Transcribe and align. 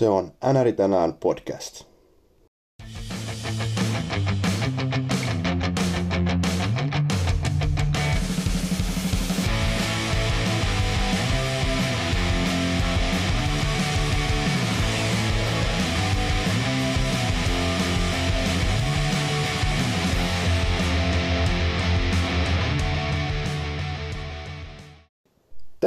Se 0.00 0.08
on 0.08 0.32
NRI 0.52 0.72
tänään 0.72 1.14
podcast. 1.14 1.89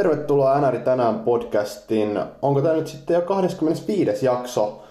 Tervetuloa 0.04 0.60
NRI 0.60 0.80
tänään 0.80 1.20
podcastiin. 1.20 2.20
Onko 2.42 2.62
tämä 2.62 2.74
nyt 2.74 2.88
sitten 2.88 3.14
jo 3.14 3.22
25. 3.22 4.26
jakso? 4.26 4.84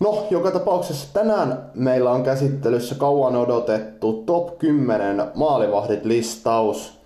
No, 0.00 0.26
joka 0.30 0.50
tapauksessa 0.50 1.08
tänään 1.12 1.70
meillä 1.74 2.10
on 2.10 2.22
käsittelyssä 2.22 2.94
kauan 2.94 3.36
odotettu 3.36 4.12
top 4.12 4.58
10 4.58 5.24
maalivahdit 5.34 6.04
listaus. 6.04 6.98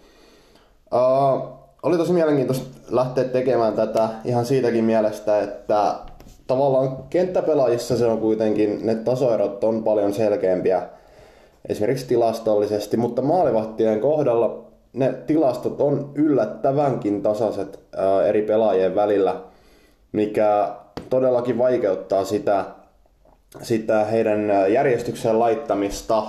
Uh, 0.95 1.49
oli 1.83 1.97
tosi 1.97 2.13
mielenkiintoista 2.13 2.67
lähteä 2.91 3.25
tekemään 3.25 3.73
tätä 3.73 4.09
ihan 4.25 4.47
siitäkin 4.47 4.85
mielestä, 4.85 5.41
että 5.41 5.95
tavallaan 6.47 6.97
kenttäpelaajissa 7.11 7.97
se 7.97 8.07
on 8.07 8.19
kuitenkin, 8.19 8.87
ne 8.87 8.95
tasoerot 8.95 9.65
on 9.65 9.85
paljon 9.85 10.13
selkeämpiä 10.13 10.83
esimerkiksi 11.69 12.07
tilastollisesti, 12.07 12.97
mutta 12.97 13.23
maalivahtien 13.23 14.01
kohdalla 14.01 14.69
ne 14.93 15.13
tilastot 15.13 15.81
on 15.81 16.13
yllättävänkin 16.15 17.23
tasaiset 17.23 17.81
ää, 17.97 18.23
eri 18.23 18.43
pelaajien 18.43 18.95
välillä, 18.95 19.41
mikä 20.13 20.75
todellakin 21.11 21.59
vaikeuttaa 21.59 22.25
sitä, 22.25 22.65
sitä 23.63 24.05
heidän 24.05 24.53
järjestykseen 24.73 25.39
laittamista. 25.39 26.23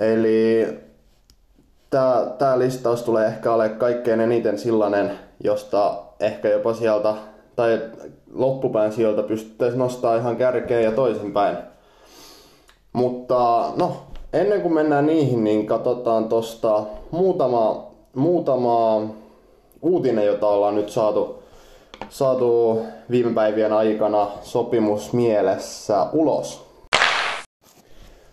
Eli 0.00 0.66
tämä 2.38 2.58
listaus 2.58 3.02
tulee 3.02 3.26
ehkä 3.26 3.52
ole 3.52 3.68
kaikkein 3.68 4.20
eniten 4.20 4.58
sellainen, 4.58 5.10
josta 5.44 6.02
ehkä 6.20 6.48
jopa 6.48 6.74
sieltä 6.74 7.14
tai 7.56 7.80
loppupään 8.32 8.92
sieltä 8.92 9.22
pystyttäisiin 9.22 9.78
nostaa 9.78 10.16
ihan 10.16 10.36
kärkeen 10.36 10.84
ja 10.84 10.92
toisinpäin. 10.92 11.56
Mutta 12.92 13.72
no, 13.76 14.06
ennen 14.32 14.60
kuin 14.62 14.74
mennään 14.74 15.06
niihin, 15.06 15.44
niin 15.44 15.66
katsotaan 15.66 16.28
tosta 16.28 16.82
muutama, 17.10 17.86
muutama 18.14 19.02
uutinen, 19.82 20.26
jota 20.26 20.48
ollaan 20.48 20.74
nyt 20.74 20.88
saatu, 20.88 21.42
saatu 22.08 22.80
viime 23.10 23.34
päivien 23.34 23.72
aikana 23.72 24.26
sopimus 24.42 25.12
mielessä 25.12 26.06
ulos. 26.12 26.68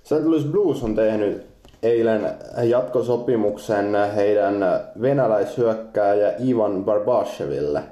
St. 0.03 0.25
Louis 0.25 0.45
Blues 0.45 0.83
on 0.83 0.95
tehnyt 0.95 1.45
eilen 1.83 2.29
jatkosopimuksen 2.63 3.95
heidän 4.15 4.65
venäläishyökkääjä 5.01 6.33
Ivan 6.47 6.85
Barbasheville. 6.85 7.83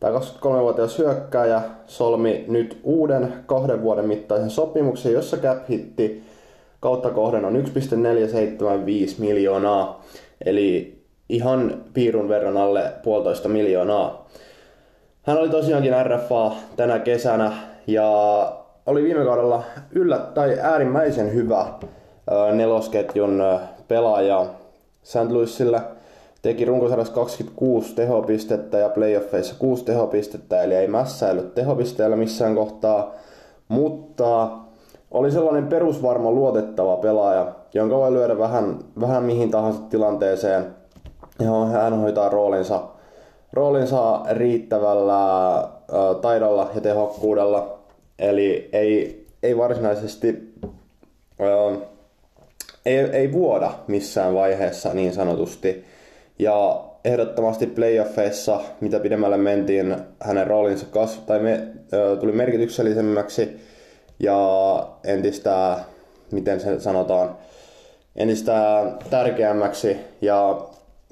Tämä 0.00 0.18
23-vuotias 0.18 0.98
hyökkääjä 0.98 1.62
solmi 1.86 2.44
nyt 2.48 2.80
uuden 2.82 3.34
kahden 3.46 3.82
vuoden 3.82 4.08
mittaisen 4.08 4.50
sopimuksen, 4.50 5.12
jossa 5.12 5.36
cap 5.36 5.68
hitti 5.68 6.24
kautta 6.80 7.10
kohden 7.10 7.44
on 7.44 7.56
1,475 7.56 9.20
miljoonaa, 9.20 10.04
eli 10.44 10.98
ihan 11.28 11.84
piirun 11.94 12.28
verran 12.28 12.56
alle 12.56 12.92
puolitoista 13.02 13.48
miljoonaa. 13.48 14.28
Hän 15.22 15.38
oli 15.38 15.48
tosiaankin 15.48 15.94
RFA 16.06 16.52
tänä 16.76 16.98
kesänä 16.98 17.52
ja 17.86 18.08
oli 18.86 19.02
viime 19.02 19.24
kaudella 19.24 19.62
yllät, 19.92 20.34
tai 20.34 20.58
äärimmäisen 20.60 21.34
hyvä 21.34 21.66
nelosketjun 22.52 23.42
pelaaja 23.88 24.46
St. 25.02 25.30
Louisille. 25.30 25.80
Teki 26.42 26.64
runkosarjassa 26.64 27.14
26 27.14 27.94
tehopistettä 27.94 28.78
ja 28.78 28.88
playoffeissa 28.88 29.54
6 29.58 29.84
tehopistettä, 29.84 30.62
eli 30.62 30.74
ei 30.74 30.88
mässäillyt 30.88 31.54
tehopisteellä 31.54 32.16
missään 32.16 32.54
kohtaa. 32.54 33.14
Mutta 33.68 34.48
oli 35.10 35.30
sellainen 35.30 35.66
perusvarma 35.66 36.30
luotettava 36.30 36.96
pelaaja, 36.96 37.52
jonka 37.74 37.96
voi 37.96 38.12
lyödä 38.12 38.38
vähän, 38.38 38.78
vähän 39.00 39.22
mihin 39.22 39.50
tahansa 39.50 39.80
tilanteeseen. 39.80 40.66
Ja 41.40 41.66
hän 41.66 42.00
hoitaa 42.00 42.28
roolinsa, 42.28 42.82
roolinsa 43.52 44.20
riittävällä 44.30 45.54
ä, 45.54 45.64
taidolla 46.20 46.70
ja 46.74 46.80
tehokkuudella. 46.80 47.78
Eli 48.18 48.68
ei, 48.72 49.26
ei 49.42 49.56
varsinaisesti 49.56 50.54
ä, 51.40 51.76
ei, 52.86 52.98
ei 52.98 53.32
vuoda 53.32 53.70
missään 53.86 54.34
vaiheessa 54.34 54.94
niin 54.94 55.12
sanotusti. 55.12 55.84
Ja 56.38 56.84
ehdottomasti 57.04 57.66
playoffeissa, 57.66 58.60
mitä 58.80 59.00
pidemmälle 59.00 59.36
mentiin, 59.36 59.96
hänen 60.20 60.46
roolinsa 60.46 60.86
kasvoi 60.90 61.26
tai 61.26 61.38
me, 61.38 61.52
ä, 61.52 62.16
tuli 62.16 62.32
merkityksellisemmäksi 62.32 63.67
ja 64.20 64.88
entistä, 65.04 65.78
miten 66.32 66.60
se 66.60 66.80
sanotaan, 66.80 67.36
entistä 68.16 68.84
tärkeämmäksi 69.10 69.96
ja 70.20 70.60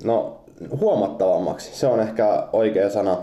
no, 0.05 0.41
huomattavammaksi. 0.81 1.77
Se 1.77 1.87
on 1.87 2.00
ehkä 2.00 2.43
oikea 2.53 2.91
sana, 2.91 3.17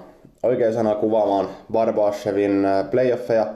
oikea 0.44 0.74
sana 0.74 0.96
kuvaamaan 0.96 1.50
Barbashevin 1.72 2.66
äh, 2.66 2.90
playoffeja. 2.90 3.48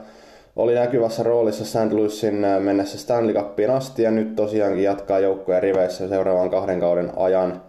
Oli 0.56 0.74
näkyvässä 0.74 1.22
roolissa 1.22 1.64
St. 1.64 1.92
Louisin 1.92 2.44
äh, 2.44 2.60
mennessä 2.60 2.98
Stanley 2.98 3.34
Cupiin 3.34 3.70
asti 3.70 4.02
ja 4.02 4.10
nyt 4.10 4.36
tosiaankin 4.36 4.84
jatkaa 4.84 5.18
joukkojen 5.18 5.62
riveissä 5.62 6.08
seuraavan 6.08 6.50
kahden 6.50 6.80
kauden 6.80 7.12
ajan. 7.16 7.62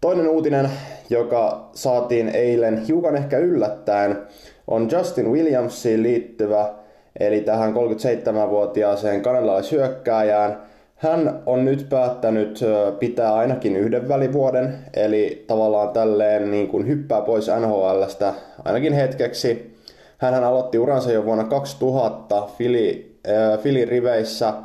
Toinen 0.00 0.28
uutinen, 0.28 0.70
joka 1.10 1.70
saatiin 1.74 2.28
eilen 2.28 2.86
hiukan 2.86 3.16
ehkä 3.16 3.38
yllättäen, 3.38 4.18
on 4.66 4.88
Justin 4.90 5.32
Williamsiin 5.32 6.02
liittyvä 6.02 6.74
eli 7.20 7.40
tähän 7.40 7.74
37-vuotiaaseen 7.74 9.22
kanadalaishyökkääjään. 9.22 10.62
Hän 10.96 11.42
on 11.46 11.64
nyt 11.64 11.86
päättänyt 11.88 12.60
pitää 12.98 13.34
ainakin 13.34 13.76
yhden 13.76 14.08
välivuoden, 14.08 14.78
eli 14.94 15.44
tavallaan 15.46 15.88
tälleen 15.88 16.50
niin 16.50 16.68
kuin 16.68 16.86
hyppää 16.86 17.20
pois 17.20 17.50
NHLstä 17.60 18.34
ainakin 18.64 18.92
hetkeksi. 18.92 19.78
Hän 20.18 20.44
aloitti 20.44 20.78
uransa 20.78 21.12
jo 21.12 21.24
vuonna 21.24 21.44
2000 21.44 22.42
Fili, 22.58 23.16
äh, 23.28 23.58
Fili 23.58 23.84
riveissä, 23.84 24.48
äh, 24.48 24.64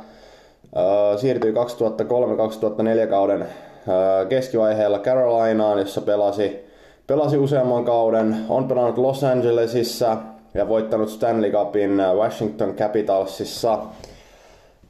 siirtyi 1.16 1.52
2003-2004 1.52 3.06
kauden 3.06 3.42
äh, 3.42 3.48
keskivaiheella 4.28 4.98
Carolinaan, 4.98 5.78
jossa 5.78 6.00
pelasi, 6.00 6.66
pelasi 7.06 7.38
useamman 7.38 7.84
kauden. 7.84 8.36
On 8.48 8.68
pelannut 8.68 8.98
Los 8.98 9.24
Angelesissa, 9.24 10.16
ja 10.54 10.68
voittanut 10.68 11.08
Stanley 11.08 11.50
Cupin 11.50 12.00
äh, 12.00 12.14
Washington 12.14 12.74
Capitalsissa. 12.74 13.78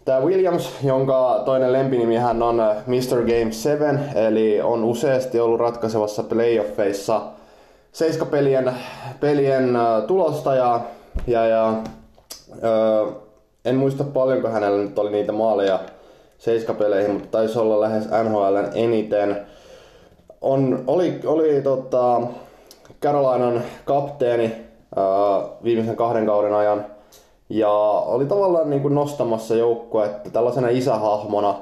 Tämä 0.04 0.20
Williams, 0.20 0.70
jonka 0.82 1.42
toinen 1.44 1.72
lempinimi 1.72 2.16
hän 2.16 2.42
on 2.42 2.60
äh, 2.60 2.76
Mr. 2.86 3.20
Game 3.20 3.52
7, 3.52 4.10
eli 4.14 4.60
on 4.60 4.84
useasti 4.84 5.40
ollut 5.40 5.60
ratkaisevassa 5.60 6.22
playoffeissa 6.22 7.20
seiskapelien 7.92 8.72
pelien 9.20 9.76
äh, 9.76 10.02
tulosta 10.06 10.54
ja, 10.54 10.80
ja, 11.26 11.46
ja 11.46 11.74
ö, 12.64 13.06
en 13.64 13.76
muista 13.76 14.04
paljonko 14.04 14.48
hänellä 14.48 14.82
nyt 14.82 14.98
oli 14.98 15.10
niitä 15.10 15.32
maaleja 15.32 15.80
seiskapeleihin, 16.38 17.10
mutta 17.10 17.28
taisi 17.30 17.58
olla 17.58 17.80
lähes 17.80 18.04
NHL 18.04 18.56
eniten. 18.74 19.46
On, 20.40 20.84
oli 20.86 21.20
oli 21.24 21.62
tota, 21.62 22.20
Carolinan 23.02 23.62
kapteeni 23.84 24.64
viimeisen 25.64 25.96
kahden 25.96 26.26
kauden 26.26 26.54
ajan. 26.54 26.86
Ja 27.48 27.70
oli 28.06 28.26
tavallaan 28.26 28.70
niin 28.70 28.82
kuin 28.82 28.94
nostamassa 28.94 29.54
joukkuetta 29.54 30.30
tällaisena 30.30 30.68
isähahmona 30.68 31.54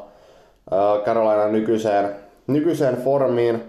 Carolina 1.05 1.49
nykyiseen, 1.49 2.11
nykyiseen 2.47 2.97
formiin. 2.97 3.63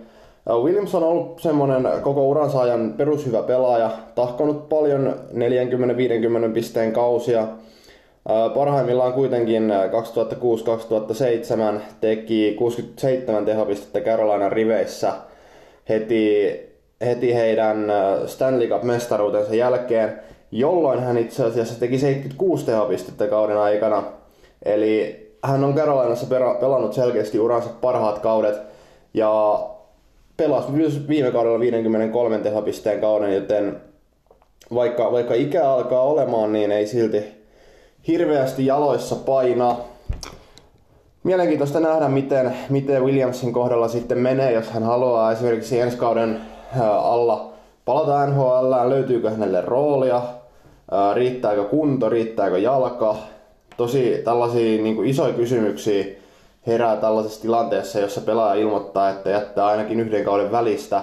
Williams 0.63 0.95
on 0.95 1.03
ollut 1.03 1.39
semmoinen 1.39 1.87
koko 2.01 2.27
uransa 2.27 2.61
ajan 2.61 2.93
perushyvä 2.97 3.43
pelaaja, 3.43 3.89
tahkonut 4.15 4.69
paljon 4.69 5.15
40-50 6.49 6.53
pisteen 6.53 6.93
kausia. 6.93 7.47
Parhaimmillaan 8.55 9.13
kuitenkin 9.13 9.71
2006-2007 11.77 11.79
teki 12.01 12.55
67 12.57 13.45
tehopistettä 13.45 14.01
Carolina 14.01 14.49
riveissä 14.49 15.13
heti 15.89 16.72
heti 17.05 17.35
heidän 17.35 17.89
äh, 17.89 18.27
Stanley 18.27 18.67
Cup-mestaruutensa 18.67 19.55
jälkeen, 19.55 20.19
jolloin 20.51 20.99
hän 20.99 21.17
itse 21.17 21.43
asiassa 21.43 21.79
teki 21.79 21.99
76 21.99 22.65
tehopistettä 22.65 23.27
kauden 23.27 23.57
aikana. 23.57 24.03
Eli 24.65 25.23
hän 25.43 25.63
on 25.63 25.75
Carolinassa 25.75 26.27
pelannut 26.59 26.93
selkeästi 26.93 27.39
uransa 27.39 27.69
parhaat 27.81 28.19
kaudet 28.19 28.61
ja 29.13 29.63
pelasi 30.37 30.71
myös 30.71 31.07
viime 31.07 31.31
kaudella 31.31 31.59
53 31.59 32.37
tehopisteen 32.37 33.01
kauden, 33.01 33.33
joten 33.33 33.81
vaikka, 34.73 35.11
vaikka 35.11 35.33
ikä 35.33 35.69
alkaa 35.69 36.01
olemaan, 36.01 36.53
niin 36.53 36.71
ei 36.71 36.87
silti 36.87 37.23
hirveästi 38.07 38.65
jaloissa 38.65 39.15
painaa. 39.15 39.93
Mielenkiintoista 41.23 41.79
nähdä, 41.79 42.07
miten, 42.07 42.53
miten 42.69 43.03
Williamsin 43.03 43.53
kohdalla 43.53 43.87
sitten 43.87 44.17
menee, 44.17 44.51
jos 44.51 44.69
hän 44.69 44.83
haluaa 44.83 45.31
esimerkiksi 45.31 45.79
ensi 45.79 45.97
kauden 45.97 46.41
alla 46.81 47.49
palata 47.85 48.27
NHL, 48.27 48.89
löytyykö 48.89 49.29
hänelle 49.29 49.61
roolia, 49.61 50.21
riittääkö 51.13 51.63
kunto, 51.63 52.09
riittääkö 52.09 52.57
jalka. 52.57 53.15
Tosi 53.77 54.21
tällaisia 54.23 54.81
niin 54.81 54.95
kuin 54.95 55.09
isoja 55.09 55.33
kysymyksiä 55.33 56.05
herää 56.67 56.95
tällaisessa 56.95 57.41
tilanteessa, 57.41 57.99
jossa 57.99 58.21
pelaaja 58.21 58.61
ilmoittaa, 58.61 59.09
että 59.09 59.29
jättää 59.29 59.65
ainakin 59.65 59.99
yhden 59.99 60.25
kauden 60.25 60.51
välistä. 60.51 61.01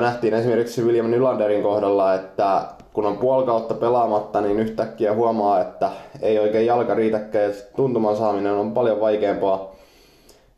Nähtiin 0.00 0.34
esimerkiksi 0.34 0.82
William 0.82 1.06
Nylanderin 1.06 1.62
kohdalla, 1.62 2.14
että 2.14 2.62
kun 2.92 3.06
on 3.06 3.18
puoli 3.18 3.46
kautta 3.46 3.74
pelaamatta, 3.74 4.40
niin 4.40 4.60
yhtäkkiä 4.60 5.14
huomaa, 5.14 5.60
että 5.60 5.90
ei 6.22 6.38
oikein 6.38 6.66
jalka 6.66 6.94
riitäkään 6.94 7.44
ja 7.44 7.56
tuntuman 7.76 8.16
saaminen 8.16 8.52
on 8.52 8.72
paljon 8.72 9.00
vaikeampaa. 9.00 9.70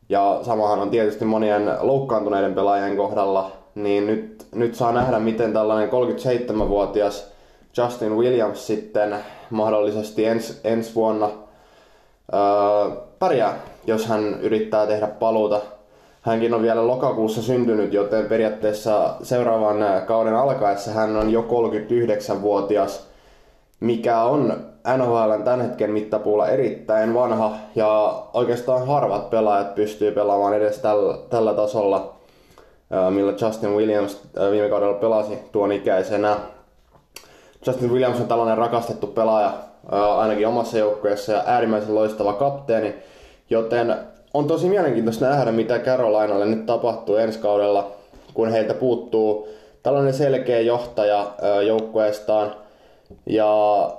Ja 0.09 0.39
samahan 0.41 0.79
on 0.79 0.89
tietysti 0.89 1.25
monien 1.25 1.71
loukkaantuneiden 1.81 2.53
pelaajien 2.53 2.97
kohdalla, 2.97 3.51
niin 3.83 4.07
nyt, 4.07 4.45
nyt 4.55 4.75
saa 4.75 4.91
nähdä, 4.91 5.19
miten 5.19 5.53
tällainen 5.53 5.89
37-vuotias 5.89 7.31
Justin 7.77 8.17
Williams 8.17 8.67
sitten 8.67 9.15
mahdollisesti 9.49 10.25
ens, 10.25 10.61
ensi 10.63 10.95
vuonna 10.95 11.29
öö, 12.33 12.95
pärjää, 13.19 13.59
jos 13.87 14.05
hän 14.05 14.39
yrittää 14.41 14.87
tehdä 14.87 15.07
paluuta. 15.07 15.61
Hänkin 16.21 16.53
on 16.53 16.61
vielä 16.61 16.87
lokakuussa 16.87 17.41
syntynyt, 17.41 17.93
joten 17.93 18.25
periaatteessa 18.25 19.15
seuraavan 19.23 19.77
kauden 20.05 20.35
alkaessa 20.35 20.91
hän 20.91 21.15
on 21.15 21.29
jo 21.29 21.41
39-vuotias, 21.41 23.07
mikä 23.79 24.21
on 24.21 24.57
NHL 24.97 25.43
tämän 25.43 25.61
hetken 25.61 25.91
mittapuulla 25.91 26.47
erittäin 26.47 27.13
vanha 27.13 27.55
ja 27.75 28.23
oikeastaan 28.33 28.87
harvat 28.87 29.29
pelaajat 29.29 29.75
pystyy 29.75 30.11
pelaamaan 30.11 30.53
edes 30.53 30.77
tällä, 30.77 31.17
tällä 31.29 31.53
tasolla, 31.53 32.18
millä 33.09 33.33
Justin 33.41 33.75
Williams 33.75 34.21
viime 34.51 34.69
kaudella 34.69 34.93
pelasi 34.93 35.39
tuon 35.51 35.71
ikäisenä. 35.71 36.37
Justin 37.65 37.91
Williams 37.91 38.19
on 38.19 38.27
tällainen 38.27 38.57
rakastettu 38.57 39.07
pelaaja 39.07 39.53
ainakin 40.17 40.47
omassa 40.47 40.77
joukkueessa 40.77 41.31
ja 41.31 41.43
äärimmäisen 41.45 41.95
loistava 41.95 42.33
kapteeni, 42.33 42.95
joten 43.49 43.95
on 44.33 44.47
tosi 44.47 44.69
mielenkiintoista 44.69 45.29
nähdä, 45.29 45.51
mitä 45.51 45.79
Carolinalle 45.79 46.45
nyt 46.45 46.65
tapahtuu 46.65 47.15
ensi 47.15 47.39
kaudella, 47.39 47.91
kun 48.33 48.51
heiltä 48.51 48.73
puuttuu 48.73 49.47
tällainen 49.83 50.13
selkeä 50.13 50.59
johtaja 50.59 51.31
joukkueestaan. 51.67 52.55
Ja 53.25 53.91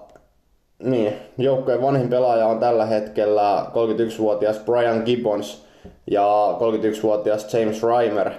niin, 0.83 1.13
joukkueen 1.39 1.83
vanhin 1.83 2.09
pelaaja 2.09 2.47
on 2.47 2.59
tällä 2.59 2.87
hetkellä 2.87 3.67
31-vuotias 3.69 4.59
Brian 4.59 5.03
Gibbons 5.05 5.65
ja 6.11 6.57
31-vuotias 6.59 7.55
James 7.55 7.83
Reimer, 7.83 8.31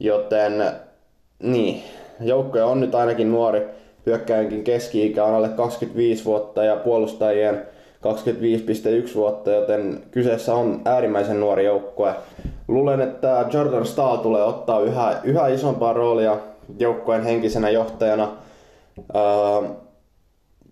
joten 0.00 0.64
niin, 1.42 1.82
joukkue 2.20 2.62
on 2.62 2.80
nyt 2.80 2.94
ainakin 2.94 3.32
nuori 3.32 3.68
hyökkäjänkin 4.06 4.64
keski-ikä 4.64 5.24
on 5.24 5.34
alle 5.34 5.48
25 5.48 6.24
vuotta 6.24 6.64
ja 6.64 6.76
puolustajien 6.76 7.66
25,1 9.08 9.14
vuotta, 9.14 9.50
joten 9.50 10.02
kyseessä 10.10 10.54
on 10.54 10.80
äärimmäisen 10.84 11.40
nuori 11.40 11.64
joukkue. 11.64 12.14
Luulen, 12.68 13.00
että 13.00 13.46
Jordan 13.52 13.86
Stahl 13.86 14.16
tulee 14.16 14.42
ottaa 14.42 14.80
yhä, 14.80 15.20
yhä 15.24 15.48
isompaa 15.48 15.92
roolia 15.92 16.36
joukkueen 16.78 17.24
henkisenä 17.24 17.70
johtajana. 17.70 18.28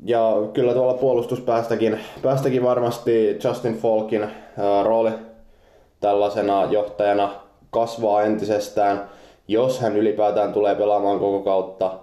ja 0.04 0.32
kyllä 0.52 0.74
tuolla 0.74 0.94
puolustuspäästäkin 0.94 2.00
päästäkin 2.22 2.62
varmasti 2.62 3.38
Justin 3.44 3.78
Falkin 3.78 4.28
rooli 4.84 5.10
tällaisena 6.00 6.64
johtajana 6.64 7.42
kasvaa 7.72 8.22
entisestään, 8.22 9.08
jos 9.48 9.80
hän 9.80 9.96
ylipäätään 9.96 10.52
tulee 10.52 10.74
pelaamaan 10.74 11.19
koko 11.19 11.40
kautta 11.40 11.94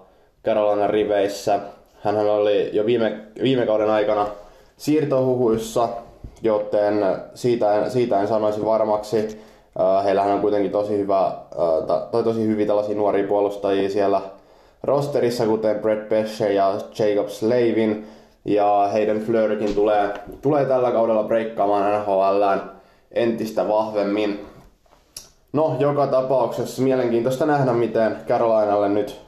Carolina 0.45 0.88
riveissä. 0.88 1.60
Hän 2.04 2.18
oli 2.18 2.69
jo 2.74 2.86
viime, 2.86 3.19
viime 3.44 3.66
kauden 3.66 3.89
aikana 3.89 4.27
siirtohuhuissa, 4.77 5.89
joten 6.42 7.06
siitä 7.33 7.74
en, 7.74 7.92
siitä 7.92 8.21
en 8.21 8.27
sanoisi 8.27 8.66
varmaksi. 8.66 9.42
Heillähän 10.04 10.33
on 10.33 10.42
kuitenkin 10.42 10.71
tosi 10.71 10.98
hyvä, 10.98 11.31
tai 12.12 12.24
tosi 12.24 12.48
hyviä 12.48 12.66
tällaisia 12.66 12.95
nuoria 12.95 13.27
puolustajia 13.27 13.89
siellä 13.89 14.21
rosterissa, 14.83 15.45
kuten 15.45 15.80
Brett 15.80 16.10
Pesce 16.10 16.54
ja 16.54 16.74
Jacob 17.00 17.27
Slavin. 17.27 18.07
Ja 18.45 18.89
heidän 18.94 19.19
Flörkin 19.19 19.75
tulee, 19.75 20.10
tulee 20.42 20.66
tällä 20.66 20.92
kaudella 20.92 21.24
breikkaamaan 21.24 22.01
NHL 22.01 22.44
entistä 23.12 23.68
vahvemmin. 23.68 24.45
No, 25.54 25.75
joka 25.80 26.07
tapauksessa 26.07 26.81
mielenkiintoista 26.81 27.46
nähdä, 27.46 27.74
miten 27.74 28.18
Carolinalle 28.28 28.90
nyt 28.90 29.22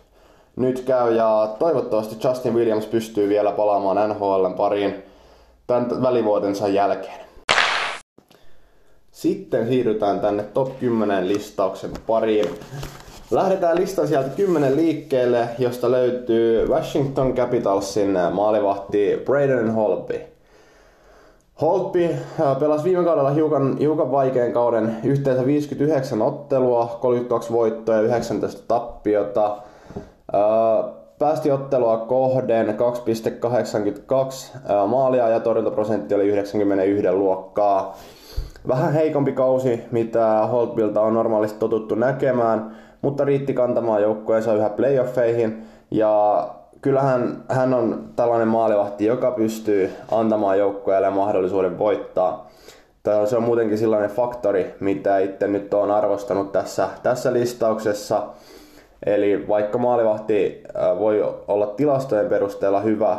nyt 0.55 0.79
käy 0.79 1.15
ja 1.15 1.55
toivottavasti 1.59 2.27
Justin 2.27 2.53
Williams 2.53 2.85
pystyy 2.85 3.29
vielä 3.29 3.51
palaamaan 3.51 4.09
NHLn 4.09 4.53
pariin 4.53 5.03
tämän 5.67 6.01
välivuotensa 6.01 6.67
jälkeen. 6.67 7.19
Sitten 9.11 9.67
siirrytään 9.67 10.19
tänne 10.19 10.43
top 10.43 10.79
10 10.79 11.27
listauksen 11.27 11.91
pariin. 12.07 12.45
Lähdetään 13.31 13.77
listan 13.77 14.07
sieltä 14.07 14.29
10 14.29 14.75
liikkeelle, 14.75 15.49
josta 15.59 15.91
löytyy 15.91 16.67
Washington 16.67 17.33
Capitalsin 17.33 18.17
maalivahti 18.31 19.21
Braden 19.25 19.71
Holtby. 19.71 20.30
Holtby 21.61 22.09
pelasi 22.59 22.83
viime 22.83 23.03
kaudella 23.03 23.29
hiukan, 23.29 23.77
hiukan 23.77 24.11
vaikean 24.11 24.51
kauden, 24.51 24.95
yhteensä 25.03 25.45
59 25.45 26.21
ottelua, 26.21 26.97
32 27.01 27.53
voittoa 27.53 27.95
ja 27.95 28.01
19 28.01 28.61
tappiota. 28.67 29.57
Päästi 31.19 31.51
ottelua 31.51 31.97
kohden 31.97 32.67
2,82 32.67 32.75
maalia 34.87 35.29
ja 35.29 35.39
torjuntaprosentti 35.39 36.15
oli 36.15 36.27
91 36.27 37.11
luokkaa. 37.11 37.97
Vähän 38.67 38.93
heikompi 38.93 39.31
kausi, 39.31 39.83
mitä 39.91 40.47
Holtbilta 40.51 41.01
on 41.01 41.13
normaalisti 41.13 41.59
totuttu 41.59 41.95
näkemään, 41.95 42.75
mutta 43.01 43.25
riitti 43.25 43.53
kantamaan 43.53 44.01
joukkueensa 44.01 44.53
yhä 44.53 44.69
playoffeihin. 44.69 45.63
Ja 45.91 46.47
kyllähän 46.81 47.43
hän 47.49 47.73
on 47.73 48.09
tällainen 48.15 48.47
maalivahti, 48.47 49.05
joka 49.05 49.31
pystyy 49.31 49.91
antamaan 50.11 50.59
joukkueelle 50.59 51.09
mahdollisuuden 51.09 51.77
voittaa. 51.77 52.49
Se 53.25 53.37
on 53.37 53.43
muutenkin 53.43 53.77
sellainen 53.77 54.09
faktori, 54.09 54.75
mitä 54.79 55.19
itse 55.19 55.47
nyt 55.47 55.73
on 55.73 55.91
arvostanut 55.91 56.51
tässä, 56.51 56.89
tässä 57.03 57.33
listauksessa– 57.33 58.23
Eli 59.05 59.47
vaikka 59.47 59.77
maalivahti 59.77 60.63
voi 60.99 61.23
olla 61.47 61.67
tilastojen 61.67 62.29
perusteella 62.29 62.79
hyvä, 62.79 63.17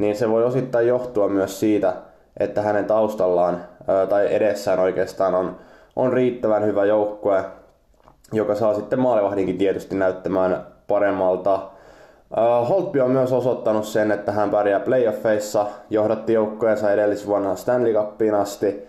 niin 0.00 0.16
se 0.16 0.30
voi 0.30 0.44
osittain 0.44 0.88
johtua 0.88 1.28
myös 1.28 1.60
siitä, 1.60 1.94
että 2.36 2.62
hänen 2.62 2.84
taustallaan 2.84 3.64
tai 4.08 4.34
edessään 4.34 4.78
oikeastaan 4.78 5.34
on, 5.34 5.56
on 5.96 6.12
riittävän 6.12 6.64
hyvä 6.64 6.84
joukkue, 6.84 7.44
joka 8.32 8.54
saa 8.54 8.74
sitten 8.74 9.00
maalivahdinkin 9.00 9.58
tietysti 9.58 9.94
näyttämään 9.94 10.66
paremmalta. 10.88 11.70
Holtby 12.68 13.00
on 13.00 13.10
myös 13.10 13.32
osoittanut 13.32 13.84
sen, 13.84 14.12
että 14.12 14.32
hän 14.32 14.50
pärjää 14.50 14.80
playoffeissa, 14.80 15.66
johdatti 15.90 16.32
joukkueensa 16.32 16.92
edellisvuonna 16.92 17.56
Stanley 17.56 17.92
Cupiin 17.92 18.34
asti. 18.34 18.84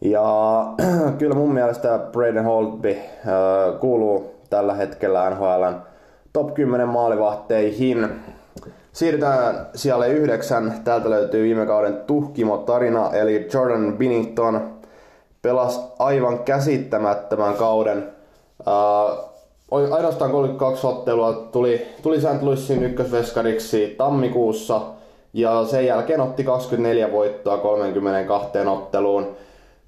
Ja 0.00 0.66
kyllä 1.18 1.34
mun 1.34 1.54
mielestä 1.54 2.00
Braden 2.12 2.44
Holtby 2.44 2.96
kuuluu 3.80 4.34
tällä 4.50 4.74
hetkellä 4.74 5.30
NHLn 5.30 5.74
top 6.32 6.54
10 6.54 6.88
maalivahteihin. 6.88 8.08
Siirrytään 8.92 9.66
siellä 9.74 10.06
yhdeksän. 10.06 10.74
Täältä 10.84 11.10
löytyy 11.10 11.42
viime 11.42 11.66
kauden 11.66 11.96
tuhkimo 11.96 12.56
tarina, 12.56 13.10
eli 13.12 13.48
Jordan 13.54 13.98
Binnington 13.98 14.72
pelasi 15.42 15.80
aivan 15.98 16.38
käsittämättömän 16.38 17.54
kauden. 17.54 18.12
Uh, 19.72 19.92
ainoastaan 19.92 20.30
32 20.30 20.86
ottelua 20.86 21.32
tuli, 21.32 21.86
tuli 22.02 22.20
St. 22.20 22.42
Louisin 22.42 22.82
ykkösveskariksi 22.82 23.94
tammikuussa 23.98 24.80
ja 25.32 25.64
sen 25.64 25.86
jälkeen 25.86 26.20
otti 26.20 26.44
24 26.44 27.12
voittoa 27.12 27.58
32 27.58 28.58
otteluun. 28.58 29.36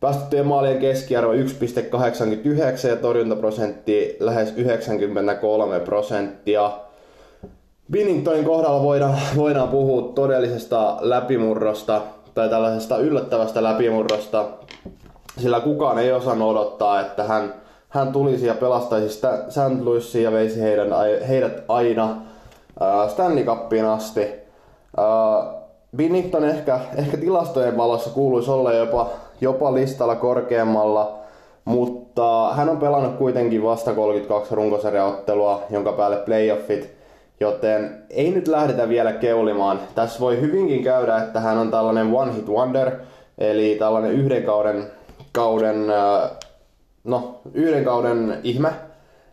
Päästettyjen 0.01 0.47
maalien 0.47 0.79
keskiarvo 0.79 1.33
1,89 1.33 2.89
ja 2.89 2.97
torjuntaprosentti 2.97 4.17
lähes 4.21 4.53
93 4.57 5.81
prosenttia. 5.81 6.73
Binningtonin 7.91 8.45
kohdalla 8.45 8.83
voidaan, 8.83 9.19
voidaan 9.37 9.69
puhua 9.69 10.13
todellisesta 10.15 10.97
läpimurrosta 11.01 12.01
tai 12.35 12.49
tällaisesta 12.49 12.99
yllättävästä 12.99 13.63
läpimurrosta, 13.63 14.45
sillä 15.39 15.61
kukaan 15.61 15.99
ei 15.99 16.13
osannut 16.13 16.51
odottaa, 16.51 17.01
että 17.01 17.25
hän, 17.25 17.55
hän 17.95 18.13
tulisi 18.13 18.47
ja 18.47 18.55
pelastaisi 18.55 19.09
St. 19.49 19.83
Louisia 19.83 20.23
ja 20.23 20.33
veisi 20.33 20.61
heidän, 20.61 20.89
heidät 21.29 21.65
aina 21.69 22.17
Stanley 23.09 23.45
Cupiin 23.45 23.85
asti. 23.85 24.27
Binnington 25.97 26.45
ehkä, 26.45 26.81
ehkä 26.97 27.17
tilastojen 27.17 27.77
valossa 27.77 28.11
kuuluisi 28.11 28.51
olla 28.51 28.73
jopa, 28.73 29.11
jopa 29.41 29.75
listalla 29.75 30.17
korkeammalla, 30.17 31.19
mutta 31.65 32.53
hän 32.55 32.69
on 32.69 32.77
pelannut 32.77 33.17
kuitenkin 33.17 33.63
vasta 33.63 33.95
32 33.95 34.55
runkosarjaottelua, 34.55 35.63
jonka 35.71 35.93
päälle 35.93 36.17
playoffit, 36.17 36.91
joten 37.41 38.03
ei 38.11 38.31
nyt 38.31 38.49
lähdetä 38.49 38.89
vielä 38.89 39.13
keulimaan. 39.13 39.81
Tässä 39.95 40.21
voi 40.21 40.41
hyvinkin 40.41 40.85
käydä, 40.85 41.17
että 41.17 41.41
hän 41.41 41.59
on 41.59 41.71
tällainen 41.71 42.15
one 42.15 42.35
hit 42.35 42.49
wonder, 42.49 42.91
eli 43.39 43.77
tällainen 43.79 44.13
yhden 44.13 44.43
kauden, 44.43 44.85
kauden 45.33 45.87
no, 47.05 47.41
yhden 47.55 47.85
kauden 47.85 48.41
ihme. 48.43 48.73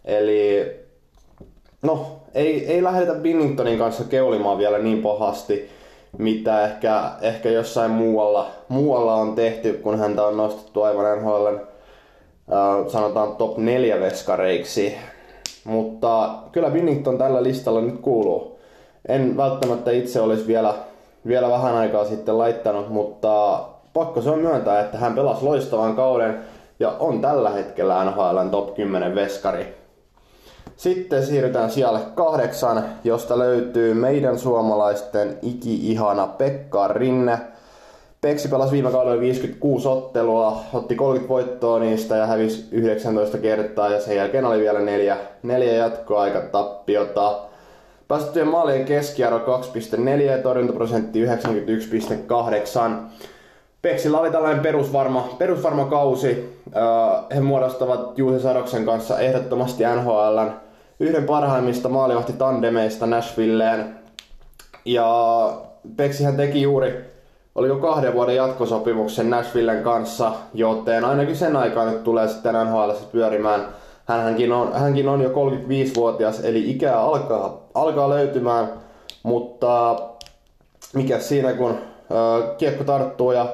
Eli 0.05 0.71
no, 1.81 2.05
ei, 2.33 2.65
ei 2.65 2.83
lähdetä 2.83 3.13
Binningtonin 3.13 3.77
kanssa 3.77 4.03
keulimaan 4.03 4.57
vielä 4.57 4.77
niin 4.77 5.01
pahasti, 5.01 5.69
mitä 6.17 6.65
ehkä, 6.65 7.11
ehkä 7.21 7.49
jossain 7.49 7.91
muualla, 7.91 8.49
muualla 8.67 9.15
on 9.15 9.35
tehty, 9.35 9.73
kun 9.73 9.99
häntä 9.99 10.23
on 10.23 10.37
nostettu 10.37 10.81
aivan 10.81 11.19
NHL 11.19 11.47
äh, 11.47 12.87
sanotaan 12.87 13.35
top 13.35 13.57
4 13.57 13.99
veskareiksi. 13.99 14.97
Mutta 15.63 16.33
kyllä 16.51 16.69
Binnington 16.69 17.17
tällä 17.17 17.43
listalla 17.43 17.81
nyt 17.81 17.99
kuuluu. 18.01 18.59
En 19.07 19.37
välttämättä 19.37 19.91
itse 19.91 20.21
olisi 20.21 20.47
vielä, 20.47 20.73
vielä 21.27 21.49
vähän 21.49 21.75
aikaa 21.75 22.05
sitten 22.05 22.37
laittanut, 22.37 22.89
mutta 22.89 23.63
pakko 23.93 24.21
se 24.21 24.29
on 24.29 24.39
myöntää, 24.39 24.81
että 24.81 24.97
hän 24.97 25.15
pelasi 25.15 25.45
loistavan 25.45 25.95
kauden 25.95 26.39
ja 26.81 26.95
on 26.99 27.21
tällä 27.21 27.49
hetkellä 27.49 28.05
NHLn 28.05 28.49
top 28.51 28.75
10 28.75 29.15
veskari. 29.15 29.75
Sitten 30.77 31.25
siirrytään 31.25 31.71
sijalle 31.71 31.99
kahdeksan, 32.15 32.83
josta 33.03 33.39
löytyy 33.39 33.93
meidän 33.93 34.39
suomalaisten 34.39 35.37
iki-ihana 35.41 36.27
Pekka 36.27 36.87
Rinne. 36.87 37.39
Peksi 38.21 38.47
pelasi 38.47 38.71
viime 38.71 38.91
kaudella 38.91 39.19
56 39.19 39.87
ottelua, 39.87 40.61
otti 40.73 40.95
30 40.95 41.33
voittoa 41.33 41.79
niistä 41.79 42.15
ja 42.15 42.25
hävisi 42.25 42.67
19 42.71 43.37
kertaa 43.37 43.89
ja 43.89 44.01
sen 44.01 44.15
jälkeen 44.15 44.45
oli 44.45 44.59
vielä 44.59 44.79
neljä, 44.79 45.17
neljä 45.43 45.73
jatkoaika 45.73 46.41
tappiota. 46.41 47.39
Päästettyjen 48.07 48.47
maalien 48.47 48.85
keskiarvo 48.85 49.39
2,4 49.39 50.21
ja 50.21 50.37
torjuntaprosentti 50.37 51.25
91,8. 51.25 51.31
Peksillä 53.81 54.19
oli 54.19 54.31
tällainen 54.31 54.63
perusvarma, 54.63 55.35
perusvarma 55.37 55.85
kausi. 55.85 56.59
He 57.35 57.39
muodostavat 57.39 58.17
Juuso 58.17 58.39
Sadoksen 58.39 58.85
kanssa 58.85 59.19
ehdottomasti 59.19 59.83
NHLn 59.83 60.51
yhden 60.99 61.23
parhaimmista 61.23 61.89
maalivahti 61.89 62.33
tandemeista 62.33 63.07
Nashvilleen. 63.07 63.95
Ja 64.85 65.51
Peksihän 65.97 66.37
teki 66.37 66.61
juuri, 66.61 67.11
oliko 67.55 67.75
kahden 67.75 68.13
vuoden 68.13 68.35
jatkosopimuksen 68.35 69.29
Nashvillen 69.29 69.83
kanssa, 69.83 70.31
joten 70.53 71.05
ainakin 71.05 71.35
sen 71.35 71.55
aikaa 71.55 71.85
nyt 71.85 72.03
tulee 72.03 72.27
sitten 72.27 72.55
NHL 72.65 72.91
pyörimään. 73.11 73.67
Hänkin 74.05 74.51
on, 74.51 74.73
hänkin 74.73 75.07
on 75.07 75.21
jo 75.21 75.29
35-vuotias, 75.29 76.39
eli 76.39 76.71
ikää 76.71 77.01
alkaa, 77.01 77.67
alkaa 77.73 78.09
löytymään, 78.09 78.73
mutta 79.23 79.95
mikä 80.93 81.19
siinä 81.19 81.53
kun 81.53 81.77
kiekko 82.57 82.83
tarttuu 82.83 83.31
ja 83.31 83.45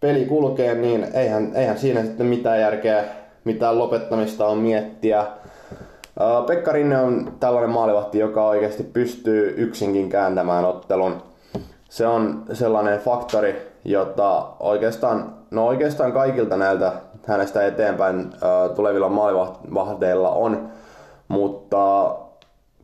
peli 0.00 0.24
kulkee, 0.24 0.74
niin 0.74 1.06
eihän, 1.14 1.52
eihän 1.54 1.78
siinä 1.78 2.02
sitten 2.02 2.26
mitään 2.26 2.60
järkeä, 2.60 3.04
mitään 3.44 3.78
lopettamista 3.78 4.46
on 4.46 4.58
miettiä. 4.58 5.26
Pekka 6.46 6.72
Rinne 6.72 7.00
on 7.00 7.32
tällainen 7.40 7.70
maalivahti, 7.70 8.18
joka 8.18 8.46
oikeasti 8.46 8.82
pystyy 8.82 9.54
yksinkin 9.56 10.08
kääntämään 10.08 10.64
ottelun. 10.64 11.22
Se 11.88 12.06
on 12.06 12.42
sellainen 12.52 13.00
faktori, 13.00 13.72
jota 13.84 14.46
oikeastaan, 14.60 15.34
no 15.50 15.66
oikeastaan 15.66 16.12
kaikilta 16.12 16.56
näiltä 16.56 16.92
hänestä 17.26 17.66
eteenpäin 17.66 18.30
tulevilla 18.76 19.08
maalivahdeilla 19.08 20.30
on. 20.30 20.68
Mutta 21.28 22.14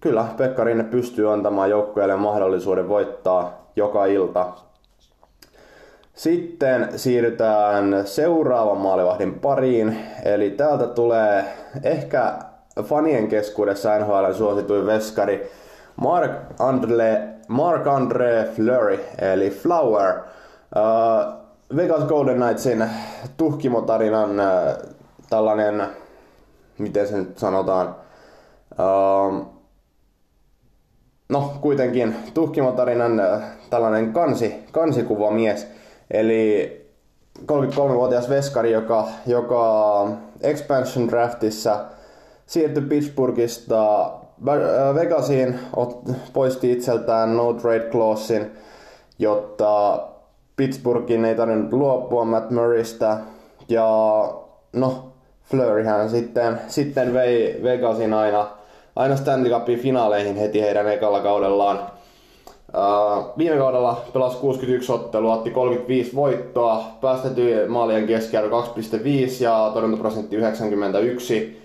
kyllä 0.01 0.27
Pekka 0.37 0.65
Rinne 0.65 0.85
pystyy 0.85 1.33
antamaan 1.33 1.71
joukkueelle 1.71 2.17
mahdollisuuden 2.17 2.89
voittaa 2.89 3.63
joka 3.77 4.05
ilta 4.07 4.47
sitten 6.15 6.99
siirrytään 6.99 8.03
seuraavan 8.05 8.79
maalivahdin 8.79 9.35
pariin. 9.35 9.99
Eli 10.25 10.51
täältä 10.51 10.87
tulee 10.87 11.45
ehkä 11.83 12.39
fanien 12.83 13.29
keskuudessa 13.29 13.99
NHL 13.99 14.33
suosituin 14.33 14.87
veskari 14.87 15.51
Mark 15.97 16.31
Andre, 16.59 17.29
Mark 17.49 17.87
Andre 17.87 18.49
Fleury, 18.57 19.01
eli 19.19 19.51
Flower. 19.51 20.15
Uh, 20.77 21.43
Vegas 21.77 22.05
Golden 22.05 22.37
Knightsin 22.37 22.85
tuhkimotarinan 23.37 24.31
uh, 24.31 24.91
tällainen, 25.31 25.83
miten 26.79 27.09
se 27.09 27.17
nyt 27.17 27.39
sanotaan, 27.39 27.97
uh, 28.73 29.47
no 31.29 31.53
kuitenkin 31.61 32.17
tuhkimotarinan 32.35 33.13
uh, 33.13 33.43
tällainen 33.71 34.13
kansi, 34.13 34.55
kansikuva 34.73 35.31
mies– 35.31 35.67
Eli 36.13 36.79
33-vuotias 37.41 38.29
veskari, 38.29 38.73
joka, 38.73 39.09
joka 39.27 40.09
expansion 40.41 41.09
draftissa 41.09 41.85
siirtyi 42.47 42.83
Pittsburghista 42.83 44.05
äh, 44.05 44.95
Vegasiin, 44.95 45.59
poisti 46.33 46.73
itseltään 46.73 47.37
no 47.37 47.53
trade 47.53 47.89
clausein, 47.91 48.51
jotta 49.19 50.03
Pittsburghin 50.57 51.25
ei 51.25 51.35
tarvinnut 51.35 51.73
luopua 51.73 52.25
Matt 52.25 52.51
Murraystä. 52.51 53.19
Ja 53.69 53.89
no, 54.73 55.13
Fleuryhän 55.51 56.11
sitten, 56.11 56.61
sitten 56.69 57.15
vei 57.15 57.61
Vegasin 57.63 58.15
aina, 58.15 58.47
aina 58.97 59.17
Stanley 59.17 59.51
Cupin 59.51 59.79
finaaleihin 59.79 60.37
heti 60.37 60.61
heidän 60.61 60.89
ekalla 60.89 61.21
kaudellaan. 61.21 61.79
Viime 63.39 63.57
kaudella 63.57 64.01
pelasi 64.13 64.37
61 64.37 64.93
ottelua, 64.93 65.35
otti 65.35 65.51
35 65.51 66.15
voittoa, 66.15 66.85
päästetty 67.01 67.67
maalien 67.69 68.07
keskiarvo 68.07 68.61
2,5 68.61 69.43
ja 69.43 69.71
torjuntaprosentti 69.75 70.37
91. 70.37 71.63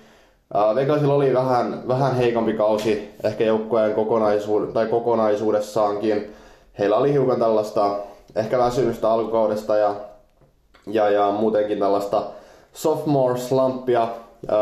Uh, 0.56 0.76
Vegasilla 0.76 1.14
oli 1.14 1.34
vähän, 1.34 1.88
vähän 1.88 2.16
heikompi 2.16 2.54
kausi 2.54 3.10
ehkä 3.24 3.44
joukkueen 3.44 3.96
kokonaisuud- 3.96 4.72
tai 4.74 4.86
kokonaisuudessaankin. 4.86 6.34
Heillä 6.80 6.98
oli 6.98 7.14
hiukan 7.14 7.40
tällaista 7.40 7.96
ehkä 8.36 8.58
väsymystä 8.58 9.10
alkukaudesta 9.12 9.78
ja, 9.78 9.96
ja, 10.88 11.10
ja 11.10 11.32
muutenkin 11.32 11.80
tällaista 11.80 12.24
sophomore 12.74 13.38
slumpia 13.38 14.08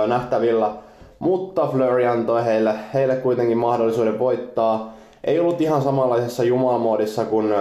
nähtävillä. 0.07 0.71
Mutta 1.19 1.67
Flurry 1.67 2.05
antoi 2.05 2.45
heille, 2.45 2.75
heille 2.93 3.15
kuitenkin 3.15 3.57
mahdollisuuden 3.57 4.19
voittaa 4.19 4.94
ei 5.25 5.39
ollut 5.39 5.61
ihan 5.61 5.81
samanlaisessa 5.81 6.43
jumalamoodissa 6.43 7.25
kuin 7.25 7.53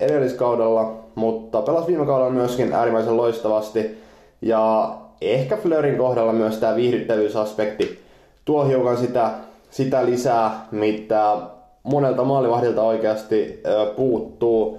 edelliskaudella, 0.00 0.94
mutta 1.14 1.62
pelasi 1.62 1.86
viime 1.86 2.06
kaudella 2.06 2.30
myöskin 2.30 2.72
äärimmäisen 2.72 3.16
loistavasti. 3.16 3.98
Ja 4.42 4.94
ehkä 5.20 5.56
Fleurin 5.56 5.98
kohdalla 5.98 6.32
myös 6.32 6.56
tämä 6.56 6.76
viihdyttävyysaspekti 6.76 7.98
tuo 8.44 8.64
hiukan 8.64 8.96
sitä, 8.96 9.30
sitä 9.70 10.06
lisää, 10.06 10.66
mitä 10.70 11.36
monelta 11.82 12.24
maalivahdilta 12.24 12.82
oikeasti 12.82 13.62
puuttuu. 13.96 14.78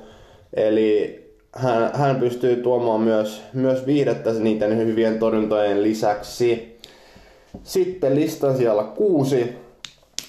Eli 0.53 1.19
hän, 1.51 1.91
hän 1.93 2.15
pystyy 2.15 2.55
tuomaan 2.55 3.01
myös, 3.01 3.43
myös 3.53 3.85
viihdettä 3.85 4.33
niiden 4.33 4.77
hyvien 4.77 5.19
torjuntojen 5.19 5.83
lisäksi. 5.83 6.77
Sitten 7.63 8.15
listan 8.15 8.57
siellä 8.57 8.83
kuusi 8.83 9.66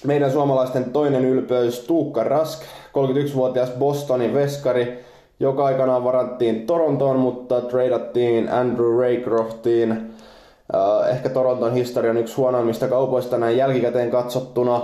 meidän 0.03 0.31
suomalaisten 0.31 0.91
toinen 0.91 1.25
ylpeys 1.25 1.79
Tuukka 1.79 2.23
Rask, 2.23 2.61
31-vuotias 2.61 3.69
Bostonin 3.69 4.33
veskari, 4.33 4.99
joka 5.39 5.65
aikanaan 5.65 6.03
varattiin 6.03 6.65
Torontoon, 6.65 7.19
mutta 7.19 7.61
tradattiin 7.61 8.51
Andrew 8.51 8.99
Raycroftiin. 8.99 9.91
Äh, 9.91 11.09
ehkä 11.09 11.29
Toronton 11.29 11.73
historian 11.73 12.17
yksi 12.17 12.35
huonoimmista 12.35 12.87
kaupoista 12.87 13.37
näin 13.37 13.57
jälkikäteen 13.57 14.11
katsottuna. 14.11 14.81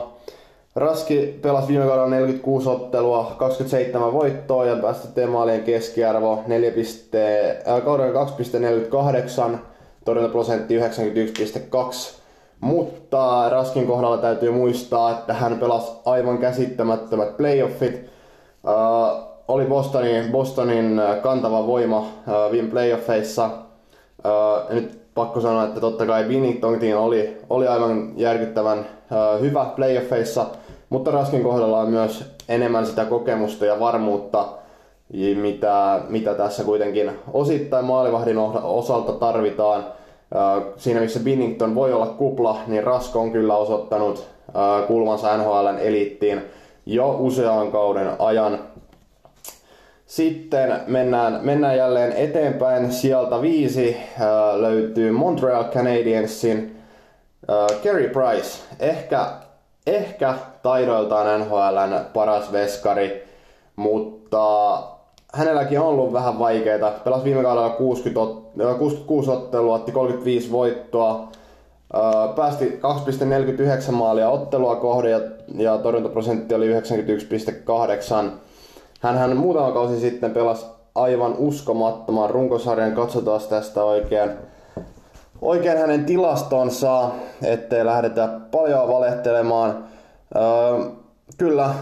Raski 0.76 1.40
pelasi 1.42 1.68
viime 1.68 1.86
kaudella 1.86 2.10
46 2.10 2.70
ottelua, 2.70 3.36
27 3.38 4.14
voittoa 4.14 4.66
ja 4.66 4.76
päästettiin 4.76 5.30
maalien 5.30 5.64
keskiarvo 5.64 6.44
4, 6.48 6.72
äh, 7.68 7.84
kaudella 7.84 8.26
2,48, 8.26 9.58
torjuntaprosentti 10.06 10.80
91,2 10.80 12.25
mutta 12.60 13.50
Raskin 13.50 13.88
kohdalla 13.88 14.18
täytyy 14.18 14.52
muistaa, 14.52 15.12
että 15.12 15.34
hän 15.34 15.60
pelasi 15.60 15.92
aivan 16.06 16.38
käsittämättömät 16.38 17.38
playoffit. 17.38 18.10
Uh, 18.64 19.24
oli 19.48 19.66
Bostonin, 19.66 20.32
Bostonin 20.32 21.02
kantava 21.22 21.68
voima 21.68 22.00
uh, 22.00 22.52
viime 22.52 22.70
playoffeissa. 22.70 23.46
Uh, 23.46 24.74
nyt 24.74 25.02
pakko 25.14 25.42
sanoa, 25.42 25.64
että 25.64 25.80
totta 25.80 26.06
kai 26.06 26.24
Binningtonkin 26.24 26.98
oli, 26.98 27.38
oli 27.50 27.68
aivan 27.68 28.14
järkyttävän 28.16 28.80
uh, 28.80 29.42
hyvä 29.42 29.66
playoffeissa. 29.76 30.46
Mutta 30.90 31.12
Raskin 31.12 31.44
kohdalla 31.44 31.80
on 31.80 31.90
myös 31.90 32.36
enemmän 32.50 32.86
sitä 32.86 33.06
kokemusta 33.06 33.66
ja 33.66 33.80
varmuutta, 33.80 34.46
mitä, 35.42 36.00
mitä 36.10 36.34
tässä 36.34 36.64
kuitenkin 36.64 37.12
osittain 37.34 37.86
maalivahdin 37.86 38.38
osalta 38.64 39.12
tarvitaan. 39.14 39.86
Siinä 40.78 41.00
missä 41.00 41.20
Binnington 41.20 41.76
voi 41.76 41.94
olla 41.94 42.06
kupla, 42.08 42.60
niin 42.68 42.84
Rasko 42.84 43.20
on 43.20 43.32
kyllä 43.32 43.56
osoittanut 43.56 44.28
kulmansa 44.88 45.38
NHLn 45.38 45.78
eliittiin 45.80 46.42
jo 46.86 47.16
usean 47.20 47.72
kauden 47.72 48.10
ajan. 48.20 48.60
Sitten 50.06 50.80
mennään, 50.88 51.40
mennään 51.42 51.78
jälleen 51.78 52.12
eteenpäin. 52.12 52.92
Sieltä 52.92 53.42
viisi 53.42 53.98
löytyy 54.56 55.12
Montreal 55.12 55.64
Canadiensin 55.64 56.78
Kerry 57.84 58.10
Price. 58.10 58.60
Ehkä, 58.80 59.26
ehkä 59.88 60.34
taidoiltaan 60.62 61.40
NHLn 61.40 62.06
paras 62.14 62.52
veskari, 62.52 63.28
mutta 63.76 64.78
hänelläkin 65.36 65.80
on 65.80 65.86
ollut 65.86 66.14
vähän 66.14 66.40
vaikeita. 66.40 66.92
Pelasi 67.04 67.24
viime 67.24 67.44
kaudella 67.44 67.70
60, 67.70 68.44
66 68.80 69.32
ottelua, 69.32 69.76
otti 69.76 69.92
35 69.92 70.52
voittoa, 70.52 71.28
päästi 72.36 72.80
2,49 73.86 73.92
maalia 73.92 74.30
ottelua 74.30 74.76
kohde 74.76 75.10
ja, 75.10 75.20
ja 75.58 75.78
torjuntaprosentti 75.78 76.56
oli 76.56 76.80
91,8. 76.80 78.32
Hän 79.00 79.38
muutama 79.38 79.72
kausi 79.72 80.00
sitten 80.00 80.32
pelasi 80.32 80.66
aivan 80.96 81.36
uskomattoman 81.38 82.30
runkosarjan. 82.30 82.96
Katsotaan 82.96 83.42
tästä 83.50 83.84
oikein, 83.84 84.32
oikein 85.42 85.78
hänen 85.78 86.06
tilastonsa, 86.06 87.10
ettei 87.44 87.86
lähdetä 87.86 88.30
paljon 88.52 88.88
valehtelemaan. 88.88 89.86
Öö, 90.36 90.86
kyllä, 91.38 91.74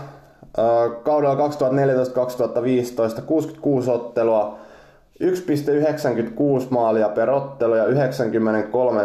kaudella 1.04 1.48
2014-2015 3.20 3.22
66 3.22 3.92
ottelua, 3.92 4.58
1,96 5.24 6.66
maalia 6.70 7.10
per 7.10 7.30
ottelu 7.30 7.76
ja 7.76 7.86
93 7.86 9.02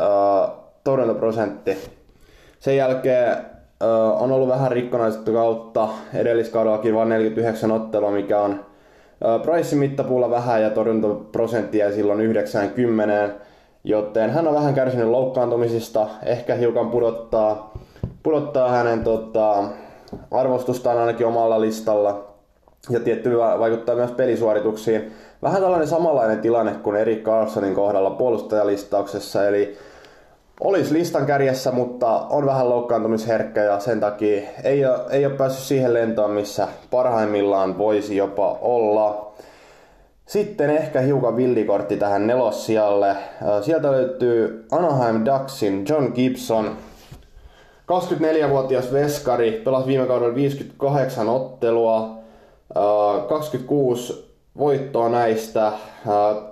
äh, 0.00 0.50
torjuntaprosentti. 0.84 1.76
Sen 2.58 2.76
jälkeen 2.76 3.32
äh, 3.32 4.22
on 4.22 4.32
ollut 4.32 4.48
vähän 4.48 4.72
rikkonaista 4.72 5.32
kautta. 5.32 5.88
Edelliskaudellakin 6.14 6.94
vain 6.94 7.08
49 7.08 7.72
ottelua, 7.72 8.10
mikä 8.10 8.40
on 8.40 8.52
äh, 8.52 9.42
Pricein 9.42 9.78
mittapuulla 9.78 10.30
vähän 10.30 10.62
ja 10.62 10.70
torjuntaprosenttia 10.70 11.92
silloin 11.92 12.20
90. 12.20 13.30
Joten 13.84 14.30
hän 14.30 14.48
on 14.48 14.54
vähän 14.54 14.74
kärsinyt 14.74 15.08
loukkaantumisista, 15.08 16.06
ehkä 16.22 16.54
hiukan 16.54 16.90
pudottaa, 16.90 17.72
pudottaa 18.22 18.68
hänen 18.68 19.04
tota, 19.04 19.64
arvostustaan 20.30 20.98
ainakin 20.98 21.26
omalla 21.26 21.60
listalla. 21.60 22.24
Ja 22.90 23.00
tietty 23.00 23.38
vaikuttaa 23.38 23.94
myös 23.94 24.10
pelisuorituksiin. 24.10 25.12
Vähän 25.42 25.62
tällainen 25.62 25.88
samanlainen 25.88 26.40
tilanne 26.40 26.72
kuin 26.72 26.96
Erik 26.96 27.22
Carlsonin 27.22 27.74
kohdalla 27.74 28.10
puolustajalistauksessa, 28.10 29.48
eli 29.48 29.78
olisi 30.60 30.94
listan 30.94 31.26
kärjessä, 31.26 31.72
mutta 31.72 32.06
on 32.30 32.46
vähän 32.46 32.68
loukkaantumisherkkä 32.68 33.64
ja 33.64 33.80
sen 33.80 34.00
takia 34.00 34.42
ei 34.64 34.86
ole, 34.86 34.98
ei 35.10 35.26
ole 35.26 35.34
päässyt 35.34 35.64
siihen 35.64 35.94
lentoon, 35.94 36.30
missä 36.30 36.68
parhaimmillaan 36.90 37.78
voisi 37.78 38.16
jopa 38.16 38.58
olla. 38.60 39.32
Sitten 40.26 40.70
ehkä 40.70 41.00
hiukan 41.00 41.36
villikortti 41.36 41.96
tähän 41.96 42.26
nelossijalle. 42.26 43.16
Sieltä 43.62 43.92
löytyy 43.92 44.66
Anaheim 44.70 45.24
Ducksin 45.24 45.84
John 45.88 46.12
Gibson. 46.14 46.76
24-vuotias 47.88 48.92
veskari, 48.92 49.52
pelasi 49.64 49.86
viime 49.86 50.06
kaudella 50.06 50.34
58 50.34 51.28
ottelua, 51.28 52.18
26 53.28 54.34
voittoa 54.58 55.08
näistä. 55.08 55.72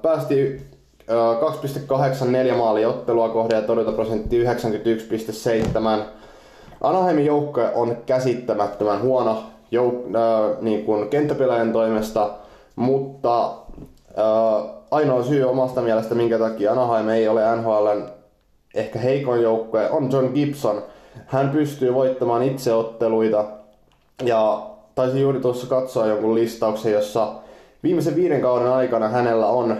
Päästi 0.03 0.63
2,84 2.51 2.55
maali 2.57 2.85
ottelua 2.85 3.29
kohde 3.29 3.55
ja 3.55 3.63
torjuntaprosentti 3.63 4.45
91,7. 4.45 4.49
Anaheimin 6.81 7.27
joukkue 7.27 7.71
on 7.75 7.97
käsittämättömän 8.07 9.03
huono 9.03 9.43
jouk- 9.73 10.17
äh, 10.17 10.61
niin 10.61 10.85
kuin 10.85 11.09
kenttäpelaajan 11.09 11.73
toimesta, 11.73 12.31
mutta 12.77 13.45
äh, 13.49 14.77
ainoa 14.91 15.23
syy 15.23 15.45
omasta 15.45 15.83
mielestä, 15.83 16.15
minkä 16.15 16.39
takia 16.39 16.73
Anaheim 16.73 17.09
ei 17.09 17.29
ole 17.29 17.57
NHLn 17.57 18.09
ehkä 18.75 18.99
heikoin 18.99 19.43
joukkue, 19.43 19.91
on 19.91 20.13
John 20.13 20.31
Gibson. 20.35 20.83
Hän 21.27 21.51
pystyy 21.51 21.95
voittamaan 21.95 22.43
itseotteluita 22.43 23.45
ja 24.25 24.67
taisin 24.95 25.23
juuri 25.23 25.41
tuossa 25.41 25.67
katsoa 25.67 26.07
jonkun 26.07 26.35
listauksen, 26.35 26.93
jossa 26.93 27.33
Viimeisen 27.87 28.17
viiden 28.17 28.41
kauden 28.41 28.73
aikana 28.73 29.09
hänellä 29.09 29.47
on 29.47 29.77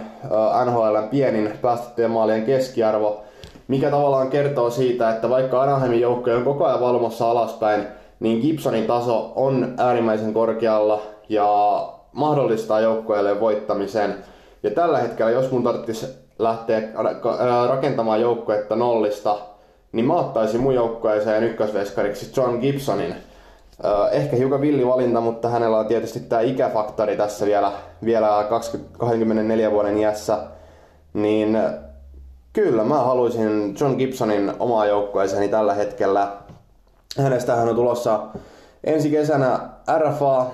NHLn 0.65 1.07
pienin 1.11 1.53
päästettyjen 1.61 2.11
maalien 2.11 2.45
keskiarvo, 2.45 3.21
mikä 3.67 3.89
tavallaan 3.89 4.29
kertoo 4.29 4.69
siitä, 4.69 5.09
että 5.09 5.29
vaikka 5.29 5.61
Anaheimin 5.61 6.01
joukko 6.01 6.31
on 6.31 6.43
koko 6.43 6.65
ajan 6.65 6.79
valumassa 6.79 7.31
alaspäin, 7.31 7.87
niin 8.19 8.39
Gibsonin 8.41 8.87
taso 8.87 9.33
on 9.35 9.73
äärimmäisen 9.77 10.33
korkealla 10.33 11.01
ja 11.29 11.47
mahdollistaa 12.11 12.79
joukkueelle 12.79 13.39
voittamisen. 13.39 14.15
Ja 14.63 14.71
tällä 14.71 14.97
hetkellä, 14.97 15.31
jos 15.31 15.51
mun 15.51 15.63
tarvitsisi 15.63 16.07
lähteä 16.39 16.81
rakentamaan 17.69 18.21
joukkuetta 18.21 18.75
nollista, 18.75 19.37
niin 19.91 20.05
mä 20.05 20.13
ottaisin 20.13 20.61
mun 20.61 20.75
joukkueeseen 20.75 21.43
ykkösveskariksi 21.43 22.31
John 22.35 22.59
Gibsonin– 22.59 23.15
Ehkä 24.11 24.35
hiukan 24.35 24.61
villi 24.61 24.87
valinta, 24.87 25.21
mutta 25.21 25.49
hänellä 25.49 25.77
on 25.77 25.85
tietysti 25.85 26.19
tämä 26.19 26.41
ikäfaktori 26.41 27.17
tässä 27.17 27.45
vielä, 27.45 27.71
vielä 28.05 28.45
20, 28.49 28.97
24 28.97 29.71
vuoden 29.71 29.97
iässä. 29.97 30.37
Niin 31.13 31.57
kyllä 32.53 32.83
mä 32.83 32.95
haluaisin 32.95 33.75
John 33.79 33.95
Gibsonin 33.95 34.53
omaa 34.59 34.85
joukkueeseeni 34.85 35.47
tällä 35.47 35.73
hetkellä. 35.73 36.31
Hänestähän 37.17 37.69
on 37.69 37.75
tulossa 37.75 38.19
ensi 38.83 39.09
kesänä 39.09 39.59
RFA, 39.97 40.45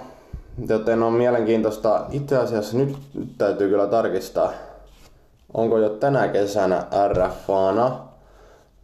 joten 0.67 1.03
on 1.03 1.13
mielenkiintoista. 1.13 2.05
Itse 2.11 2.37
asiassa 2.37 2.77
nyt 2.77 2.97
täytyy 3.37 3.69
kyllä 3.69 3.87
tarkistaa, 3.87 4.53
onko 5.53 5.77
jo 5.77 5.89
tänä 5.89 6.27
kesänä 6.27 6.85
RFAna 7.13 8.02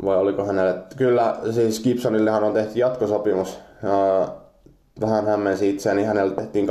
vai 0.05 0.17
oliko 0.17 0.45
hänelle... 0.45 0.75
Kyllä, 0.97 1.37
siis 1.51 1.83
Gibsonillehan 1.83 2.43
on 2.43 2.53
tehty 2.53 2.79
jatkosopimus 2.79 3.59
vähän 5.01 5.25
hämmensi 5.25 5.69
itseäni. 5.69 6.03
Hänellä 6.03 6.35
tehtiin 6.35 6.67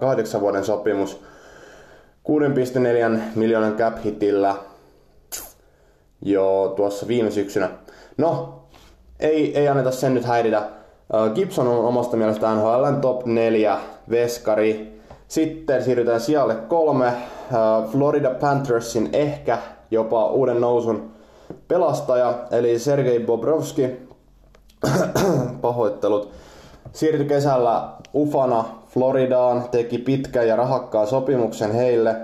kahdeksan 0.00 0.40
vuoden 0.40 0.64
sopimus 0.64 1.20
6,4 2.28 3.20
miljoonan 3.34 3.76
cap 3.76 4.04
hitillä 4.04 4.54
jo 6.22 6.72
tuossa 6.76 7.08
viime 7.08 7.30
syksynä. 7.30 7.70
No, 8.16 8.62
ei, 9.20 9.58
ei 9.58 9.68
anneta 9.68 9.90
sen 9.90 10.14
nyt 10.14 10.24
häiritä. 10.24 10.62
Gibson 11.34 11.68
on 11.68 11.84
omasta 11.84 12.16
mielestä 12.16 12.54
NHL 12.54 12.84
top 13.00 13.26
4 13.26 13.78
veskari. 14.10 15.00
Sitten 15.28 15.84
siirrytään 15.84 16.20
sijalle 16.20 16.54
kolme. 16.54 17.12
Florida 17.92 18.30
Panthersin 18.30 19.08
ehkä 19.12 19.58
jopa 19.90 20.26
uuden 20.26 20.60
nousun 20.60 21.10
pelastaja, 21.70 22.34
eli 22.50 22.78
Sergei 22.78 23.20
Bobrovski. 23.20 23.88
Pahoittelut. 25.62 26.32
Siirtyi 26.92 27.26
kesällä 27.26 27.88
Ufana 28.14 28.64
Floridaan, 28.88 29.64
teki 29.70 29.98
pitkän 29.98 30.48
ja 30.48 30.56
rahakkaan 30.56 31.06
sopimuksen 31.06 31.72
heille. 31.72 32.16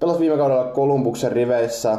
Pelasi 0.00 0.20
viime 0.20 0.36
kaudella 0.36 0.64
Kolumbuksen 0.64 1.32
riveissä 1.32 1.98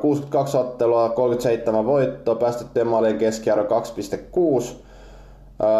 62 0.00 0.56
ottelua, 0.56 1.08
37 1.08 1.86
voittoa, 1.86 2.34
päästettyjen 2.34 2.86
maalien 2.86 3.18
keskiarvo 3.18 3.80
2,6 3.80 4.64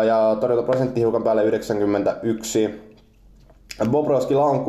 ja 0.06 0.36
prosentti 0.64 1.00
hiukan 1.00 1.22
päälle 1.22 1.44
91. 1.44 2.92
Bobrovskilla 3.90 4.44
on 4.44 4.64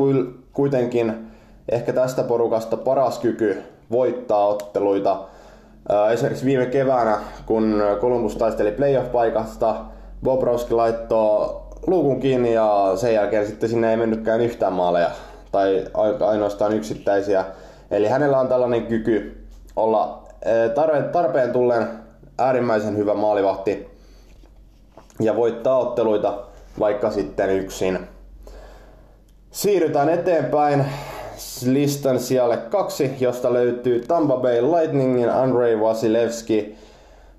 kuitenkin 0.52 1.28
ehkä 1.68 1.92
tästä 1.92 2.22
porukasta 2.22 2.76
paras 2.76 3.18
kyky 3.18 3.62
voittaa 3.90 4.46
otteluita. 4.46 5.20
Esimerkiksi 6.12 6.44
viime 6.44 6.66
keväänä, 6.66 7.18
kun 7.46 7.82
Columbus 8.00 8.36
taisteli 8.36 8.72
playoff-paikasta, 8.72 9.74
Bobrovski 10.24 10.74
laittoi 10.74 11.60
luukun 11.86 12.20
kiinni 12.20 12.54
ja 12.54 12.92
sen 12.96 13.14
jälkeen 13.14 13.46
sitten 13.46 13.68
sinne 13.68 13.90
ei 13.90 13.96
mennytkään 13.96 14.40
yhtään 14.40 14.72
maaleja 14.72 15.10
tai 15.52 15.84
ainoastaan 16.26 16.72
yksittäisiä. 16.72 17.44
Eli 17.90 18.08
hänellä 18.08 18.40
on 18.40 18.48
tällainen 18.48 18.86
kyky 18.86 19.46
olla 19.76 20.22
e, 20.42 20.68
tarpeen 21.12 21.52
tulleen 21.52 21.88
äärimmäisen 22.38 22.96
hyvä 22.96 23.14
maalivahti 23.14 23.88
ja 25.20 25.36
voittaa 25.36 25.78
otteluita 25.78 26.38
vaikka 26.80 27.10
sitten 27.10 27.50
yksin. 27.50 27.98
Siirrytään 29.50 30.08
eteenpäin 30.08 30.84
listan 31.66 32.20
sijalle 32.20 32.56
kaksi, 32.56 33.10
josta 33.20 33.52
löytyy 33.52 34.04
Tampa 34.08 34.36
Bay 34.36 34.62
Lightningin 34.62 35.30
Andrei 35.30 35.80
Vasilevski 35.80 36.76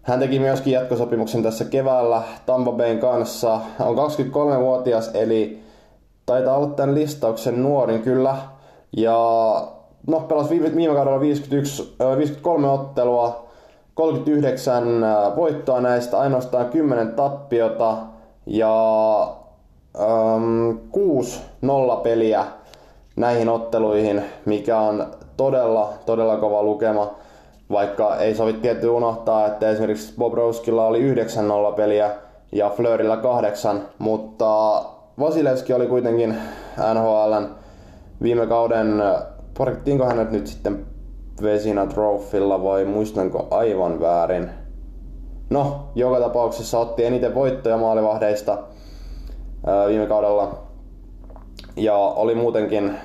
Hän 0.10 0.20
teki 0.20 0.40
myöskin 0.40 0.74
jatkosopimuksen 0.74 1.44
tässä 1.44 1.66
keväällä 1.66 2.24
Tampa 2.46 2.72
Bayn 2.72 3.00
kanssa. 3.00 3.60
On 3.80 3.96
23-vuotias, 3.96 5.12
eli 5.14 5.64
taitaa 6.26 6.58
olla 6.58 6.68
tämän 6.68 6.96
listauksen 6.96 7.64
nuorin 7.64 8.02
kyllä. 8.02 8.36
Ja 8.98 9.18
no, 10.08 10.20
pelasi 10.20 10.50
viime, 10.50 10.76
viime 10.76 10.96
kaudella 10.96 11.20
51, 11.20 11.96
53 12.18 12.70
ottelua, 12.70 13.48
39 13.94 15.06
voittoa 15.36 15.82
näistä, 15.82 16.20
ainoastaan 16.20 16.66
10 16.66 17.14
tappiota 17.14 17.98
ja 18.46 19.22
ähm, 20.00 20.78
6 20.92 21.42
nollapeliä 21.62 22.46
näihin 23.20 23.50
otteluihin, 23.50 24.24
mikä 24.46 24.80
on 24.80 25.08
todella, 25.38 25.94
todella 26.06 26.38
kova 26.38 26.64
lukema. 26.64 27.16
Vaikka 27.72 28.16
ei 28.16 28.36
sovi 28.36 28.54
tietty 28.54 28.88
unohtaa, 28.88 29.48
että 29.48 29.70
esimerkiksi 29.70 30.14
Bobrovskilla 30.18 30.86
oli 30.86 31.00
9 31.00 31.48
nollapeliä 31.48 32.12
ja 32.52 32.70
Fleurillä 32.70 33.18
8, 33.18 33.82
mutta 34.00 34.84
Vasilevski 35.20 35.74
oli 35.74 35.88
kuitenkin 35.88 36.38
NHLn 36.94 37.50
viime 38.22 38.48
kauden, 38.48 39.04
parkittiinko 39.58 40.06
hänet 40.06 40.32
nyt 40.32 40.48
sitten 40.48 40.86
Vesina 41.42 41.86
Trophylla 41.86 42.64
vai 42.64 42.86
muistanko 42.86 43.48
aivan 43.52 44.00
väärin? 44.00 44.50
No, 45.50 45.80
joka 45.96 46.20
tapauksessa 46.20 46.80
otti 46.80 47.06
eniten 47.06 47.36
voittoja 47.36 47.78
maalivahdeista 47.78 48.58
viime 49.88 50.06
kaudella. 50.08 50.69
Ja 51.80 51.96
oli 51.96 52.36
muutenkin 52.36 52.98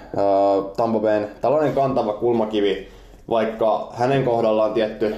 Tampa 0.77 0.99
Bayn 0.99 1.29
tällainen 1.41 1.75
kantava 1.75 2.13
kulmakivi, 2.13 2.89
vaikka 3.29 3.89
hänen 3.93 4.25
kohdallaan 4.25 4.73
tietty, 4.73 5.15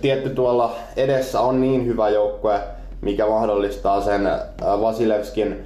tietty 0.00 0.30
tuolla 0.30 0.74
edessä 0.96 1.40
on 1.40 1.60
niin 1.60 1.86
hyvä 1.86 2.08
joukkue, 2.08 2.60
mikä 3.00 3.26
mahdollistaa 3.26 4.00
sen 4.00 4.30
Vasilevskin, 4.80 5.64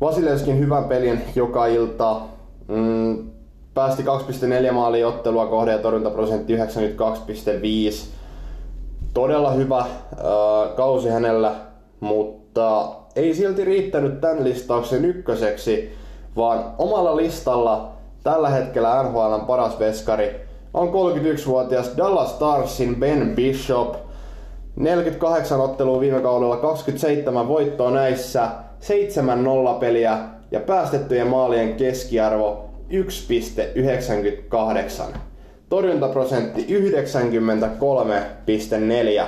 Vasilevskin 0.00 0.58
hyvän 0.58 0.84
pelin 0.84 1.20
joka 1.36 1.66
ilta. 1.66 2.20
Mm, 2.68 3.30
päästi 3.74 4.02
2,4 4.02 4.72
maalia 4.72 5.08
ottelua 5.08 5.46
kohde 5.46 5.72
ja 5.72 5.78
torjuntaprosentti 5.78 6.56
92,5. 6.56 6.62
Todella 9.14 9.50
hyvä 9.50 9.78
äh, 9.78 9.86
kausi 10.76 11.08
hänellä, 11.08 11.54
mutta 12.00 12.88
ei 13.16 13.34
silti 13.34 13.64
riittänyt 13.64 14.20
tämän 14.20 14.44
listauksen 14.44 15.04
ykköseksi, 15.04 15.92
vaan 16.36 16.64
omalla 16.78 17.16
listalla 17.16 17.92
tällä 18.22 18.48
hetkellä 18.48 19.02
NHLn 19.02 19.46
paras 19.46 19.78
veskari 19.78 20.44
on 20.74 20.88
31-vuotias 20.88 21.90
Dallas 21.96 22.30
Starsin 22.30 22.96
Ben 22.96 23.32
Bishop. 23.36 23.94
48 24.76 25.60
ottelua 25.60 26.00
viime 26.00 26.20
kaudella, 26.20 26.56
27 26.56 27.48
voittoa 27.48 27.90
näissä, 27.90 28.48
7 28.80 29.44
nollapeliä 29.44 30.18
ja 30.50 30.60
päästettyjen 30.60 31.26
maalien 31.26 31.74
keskiarvo 31.74 32.64
1,98. 32.90 35.18
Torjuntaprosentti 35.68 36.66
93,4. 39.20 39.24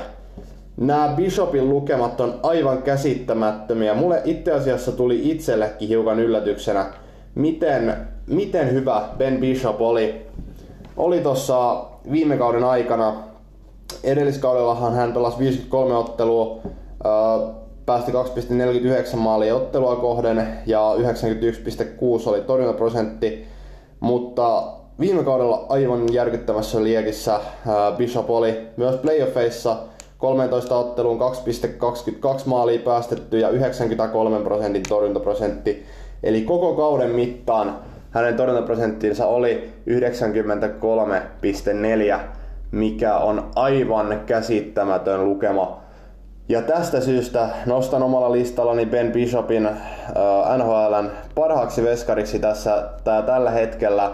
Nämä 0.76 1.12
Bishopin 1.16 1.68
lukemat 1.68 2.20
on 2.20 2.40
aivan 2.42 2.82
käsittämättömiä. 2.82 3.94
Mulle 3.94 4.22
itse 4.24 4.52
asiassa 4.52 4.92
tuli 4.92 5.30
itsellekin 5.30 5.88
hiukan 5.88 6.20
yllätyksenä, 6.20 6.86
miten, 7.34 7.96
miten 8.26 8.72
hyvä 8.72 9.08
Ben 9.18 9.38
Bishop 9.38 9.80
oli. 9.80 10.26
Oli 10.96 11.20
tuossa 11.20 11.84
viime 12.10 12.36
kauden 12.36 12.64
aikana. 12.64 13.14
Edelliskaudellahan 14.04 14.94
hän 14.94 15.12
pelasi 15.12 15.38
53 15.38 15.96
ottelua, 15.96 16.60
päästi 17.86 18.12
2,49 18.12 19.16
maalia 19.16 19.56
ottelua 19.56 19.96
kohden 19.96 20.48
ja 20.66 20.94
91,6 20.98 22.28
oli 22.28 22.40
torjuntaprosentti. 22.40 23.46
Mutta 24.00 24.72
viime 25.00 25.24
kaudella 25.24 25.66
aivan 25.68 26.12
järkyttävässä 26.12 26.82
liekissä 26.82 27.40
Bishop 27.96 28.30
oli 28.30 28.66
myös 28.76 28.96
playoffeissa 28.96 29.76
13 30.18 30.76
otteluun 30.76 31.20
2,22 31.20 31.26
maalia 32.44 32.80
päästetty 32.84 33.38
ja 33.38 33.48
93 33.48 34.38
prosentin 34.38 34.82
torjuntaprosentti. 34.88 35.86
Eli 36.22 36.42
koko 36.42 36.74
kauden 36.74 37.10
mittaan 37.10 37.78
hänen 38.10 38.36
torjuntaprosenttinsa 38.36 39.26
oli 39.26 39.72
93,4, 42.14 42.20
mikä 42.70 43.16
on 43.16 43.50
aivan 43.54 44.20
käsittämätön 44.26 45.24
lukema 45.24 45.80
ja 46.48 46.62
tästä 46.62 47.00
syystä 47.00 47.48
nostan 47.66 48.02
omalla 48.02 48.32
listallani 48.32 48.86
Ben 48.86 49.12
Bishopin 49.12 49.66
äh, 49.66 49.76
NHLn 50.56 51.10
parhaaksi 51.34 51.84
veskariksi 51.84 52.38
tässä 52.38 52.88
tää, 53.04 53.22
tällä 53.22 53.50
hetkellä. 53.50 54.10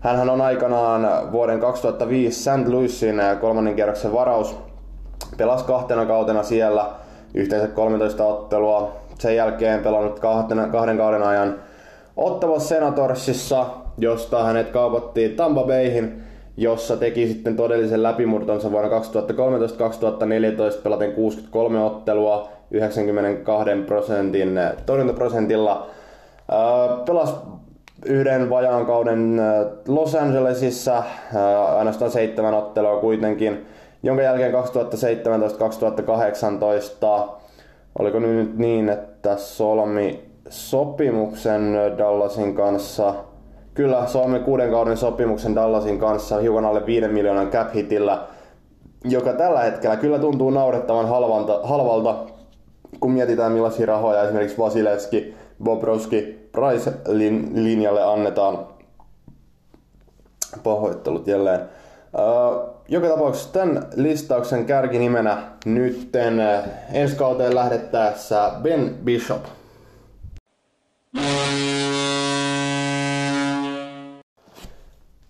Hänhän 0.00 0.30
on 0.30 0.40
aikanaan 0.40 1.32
vuoden 1.32 1.60
2005 1.60 2.42
St. 2.42 2.68
Louisin 2.68 3.20
äh, 3.20 3.40
kolmannen 3.40 3.76
kierroksen 3.76 4.12
varaus. 4.12 4.67
Pelasi 5.36 5.64
kahtena 5.64 6.06
kautena 6.06 6.42
siellä 6.42 6.90
yhteensä 7.34 7.68
13 7.68 8.24
ottelua. 8.24 8.96
Sen 9.18 9.36
jälkeen 9.36 9.80
pelannut 9.80 10.18
kahden, 10.18 10.70
kahden 10.70 10.96
kauden 10.96 11.22
ajan 11.22 11.54
Ottava 12.16 12.58
Senatorsissa, 12.58 13.66
josta 13.98 14.44
hänet 14.44 14.70
kaupattiin 14.70 15.36
Tampa 15.36 15.64
Bayhin 15.64 16.22
jossa 16.58 16.96
teki 16.96 17.28
sitten 17.28 17.56
todellisen 17.56 18.02
läpimurtonsa 18.02 18.70
vuonna 18.70 18.98
2013-2014 18.98 19.02
pelaten 20.82 21.12
63 21.12 21.84
ottelua 21.84 22.48
92 22.70 23.70
prosentin 23.86 24.60
torjuntaprosentilla. 24.86 25.86
Pelasi 27.06 27.32
yhden 28.04 28.50
vajaan 28.50 28.86
kauden 28.86 29.42
Los 29.88 30.14
Angelesissa, 30.14 31.02
ainoastaan 31.76 32.10
seitsemän 32.10 32.54
ottelua 32.54 33.00
kuitenkin, 33.00 33.66
jonka 34.02 34.22
jälkeen 34.22 34.54
2017-2018 34.54 34.56
oliko 37.98 38.18
nyt 38.18 38.58
niin, 38.58 38.88
että 38.88 39.36
solmi 39.36 40.30
sopimuksen 40.48 41.74
Dallasin 41.98 42.54
kanssa– 42.54 43.14
Kyllä, 43.78 44.06
Suomen 44.06 44.44
kuuden 44.44 44.70
kauden 44.70 44.96
sopimuksen 44.96 45.54
Dallasin 45.54 45.98
kanssa 45.98 46.38
hiukan 46.38 46.64
alle 46.64 46.86
5 46.86 47.08
miljoonan 47.08 47.50
cap 47.50 47.74
hitillä, 47.74 48.26
joka 49.04 49.32
tällä 49.32 49.60
hetkellä 49.60 49.96
kyllä 49.96 50.18
tuntuu 50.18 50.50
naurettavan 50.50 51.08
halvalta, 51.08 51.60
halvalta 51.62 52.16
kun 53.00 53.12
mietitään 53.12 53.52
millaisia 53.52 53.86
rahoja 53.86 54.22
esimerkiksi 54.22 54.58
Vasilevski, 54.58 55.34
Bobrovski, 55.64 56.48
Price 56.52 56.92
linjalle 57.54 58.04
annetaan. 58.04 58.58
Pahoittelut 60.62 61.26
jälleen. 61.26 61.60
Uh, 62.12 62.68
joka 62.88 63.08
tapauksessa 63.08 63.52
tämän 63.52 63.86
listauksen 63.94 64.66
kärkinimenä 64.66 65.42
nytten 65.64 66.34
uh, 66.34 66.68
ensi 66.92 67.16
kauteen 67.16 67.54
lähdettäessä 67.54 68.50
Ben 68.62 68.94
Bishop. 69.04 69.42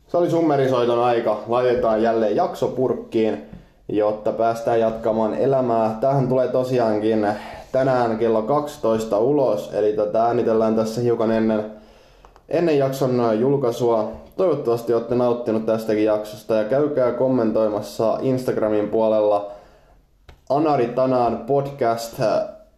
Se 0.08 0.16
oli 0.16 0.30
summerisoiton 0.30 1.04
aika. 1.04 1.40
Laitetaan 1.46 2.02
jälleen 2.02 2.36
jakso 2.36 2.68
purkkiin, 2.68 3.42
jotta 3.88 4.32
päästään 4.32 4.80
jatkamaan 4.80 5.34
elämää. 5.34 5.98
Tähän 6.00 6.28
tulee 6.28 6.48
tosiaankin 6.48 7.26
tänään 7.72 8.18
kello 8.18 8.42
12 8.42 9.18
ulos, 9.18 9.70
eli 9.74 9.92
tätä 9.92 10.22
äänitellään 10.24 10.76
tässä 10.76 11.00
hiukan 11.00 11.30
ennen, 11.30 11.77
ennen 12.48 12.78
jakson 12.78 13.40
julkaisua. 13.40 14.12
Toivottavasti 14.36 14.94
olette 14.94 15.14
nauttinut 15.14 15.66
tästäkin 15.66 16.04
jaksosta 16.04 16.54
ja 16.54 16.64
käykää 16.64 17.12
kommentoimassa 17.12 18.18
Instagramin 18.22 18.88
puolella 18.88 19.50
Anari 20.48 20.86
Tanaan 20.88 21.38
podcast 21.38 22.20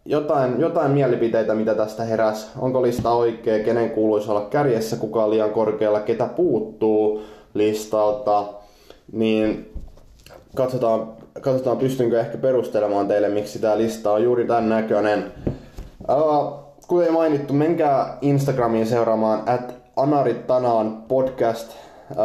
jotain, 0.05 0.59
jotain 0.59 0.91
mielipiteitä, 0.91 1.53
mitä 1.53 1.75
tästä 1.75 2.03
heräs. 2.03 2.51
Onko 2.59 2.81
lista 2.81 3.11
oikea, 3.11 3.63
kenen 3.63 3.89
kuuluisi 3.89 4.31
olla 4.31 4.41
kärjessä, 4.41 4.95
kuka 4.95 5.23
on 5.23 5.29
liian 5.29 5.49
korkealla, 5.49 5.99
ketä 5.99 6.25
puuttuu 6.25 7.21
listalta. 7.53 8.45
Niin 9.11 9.73
katsotaan, 10.55 11.13
katsotaan 11.41 11.77
pystynkö 11.77 12.19
ehkä 12.19 12.37
perustelemaan 12.37 13.07
teille, 13.07 13.29
miksi 13.29 13.59
tämä 13.59 13.77
lista 13.77 14.11
on 14.11 14.23
juuri 14.23 14.45
tämän 14.45 14.69
näköinen. 14.69 15.31
Uh, 16.09 16.70
kuten 16.91 17.13
mainittu, 17.13 17.53
menkää 17.53 18.17
Instagramiin 18.21 18.85
seuraamaan 18.85 19.43
at 19.45 19.75
Anaritanaan 19.95 21.03
podcast. 21.07 21.71
Uh, 22.11 22.17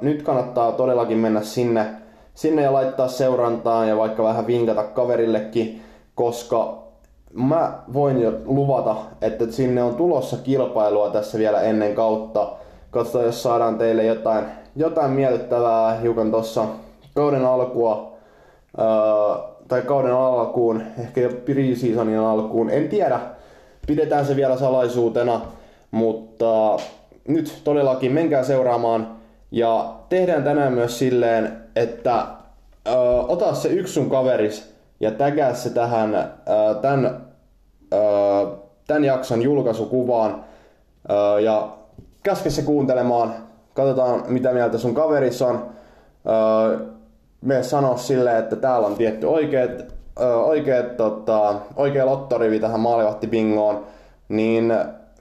nyt 0.00 0.22
kannattaa 0.22 0.72
todellakin 0.72 1.18
mennä 1.18 1.42
sinne, 1.42 1.86
sinne 2.34 2.62
ja 2.62 2.72
laittaa 2.72 3.08
seurantaan 3.08 3.88
ja 3.88 3.96
vaikka 3.96 4.22
vähän 4.22 4.46
vinkata 4.46 4.82
kaverillekin, 4.82 5.82
koska 6.14 6.82
mä 7.32 7.72
voin 7.92 8.22
jo 8.22 8.32
luvata, 8.44 8.96
että 9.20 9.46
sinne 9.50 9.82
on 9.82 9.94
tulossa 9.94 10.36
kilpailua 10.36 11.10
tässä 11.10 11.38
vielä 11.38 11.60
ennen 11.60 11.94
kautta. 11.94 12.52
Katsotaan, 12.90 13.26
jos 13.26 13.42
saadaan 13.42 13.78
teille 13.78 14.04
jotain, 14.04 14.44
jotain 14.76 15.10
miellyttävää 15.10 15.94
hiukan 15.94 16.30
tuossa 16.30 16.64
kauden 17.14 17.44
alkua. 17.44 18.12
Öö, 18.78 18.86
tai 19.68 19.82
kauden 19.82 20.14
alkuun, 20.14 20.82
ehkä 20.98 21.20
jo 21.20 21.28
pre-seasonin 21.28 22.18
alkuun, 22.18 22.70
en 22.70 22.88
tiedä. 22.88 23.20
Pidetään 23.86 24.26
se 24.26 24.36
vielä 24.36 24.56
salaisuutena, 24.56 25.40
mutta 25.90 26.76
nyt 27.28 27.60
todellakin 27.64 28.12
menkää 28.12 28.42
seuraamaan. 28.42 29.16
Ja 29.50 29.94
tehdään 30.08 30.44
tänään 30.44 30.72
myös 30.72 30.98
silleen, 30.98 31.52
että 31.76 32.26
ö, 32.88 32.92
ota 33.28 33.54
se 33.54 33.68
yksi 33.68 33.92
sun 33.92 34.10
kaveris 34.10 34.74
ja 35.00 35.10
tägää 35.10 35.54
se 35.54 35.70
tähän 35.70 36.14
ö, 36.14 36.24
tämän, 36.80 37.26
ö, 37.94 37.98
tämän 38.86 39.04
jakson 39.04 39.42
julkaisukuvaan. 39.42 40.44
Ö, 41.10 41.40
ja 41.40 41.76
käske 42.22 42.50
se 42.50 42.62
kuuntelemaan. 42.62 43.34
Katsotaan 43.74 44.22
mitä 44.28 44.52
mieltä 44.52 44.78
sun 44.78 44.94
kaveris 44.94 45.42
on. 45.42 45.70
Ö, 46.26 46.86
me 47.40 47.62
sano 47.62 47.96
silleen, 47.96 48.36
että 48.38 48.56
täällä 48.56 48.86
on 48.86 48.96
tietty 48.96 49.26
oikeat, 49.26 49.70
oikeat, 50.20 50.96
tota, 50.96 51.54
oikea 51.76 52.06
lottorivi 52.06 52.60
tähän 52.60 52.80
maalivahti 52.80 53.26
bingoon, 53.26 53.86
niin 54.28 54.74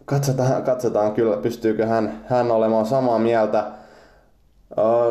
katsotaan, 0.05 0.63
katsotaan 0.63 1.13
kyllä, 1.13 1.37
pystyykö 1.37 1.85
hän, 1.85 2.25
hän 2.27 2.51
olemaan 2.51 2.85
samaa 2.85 3.19
mieltä. 3.19 3.63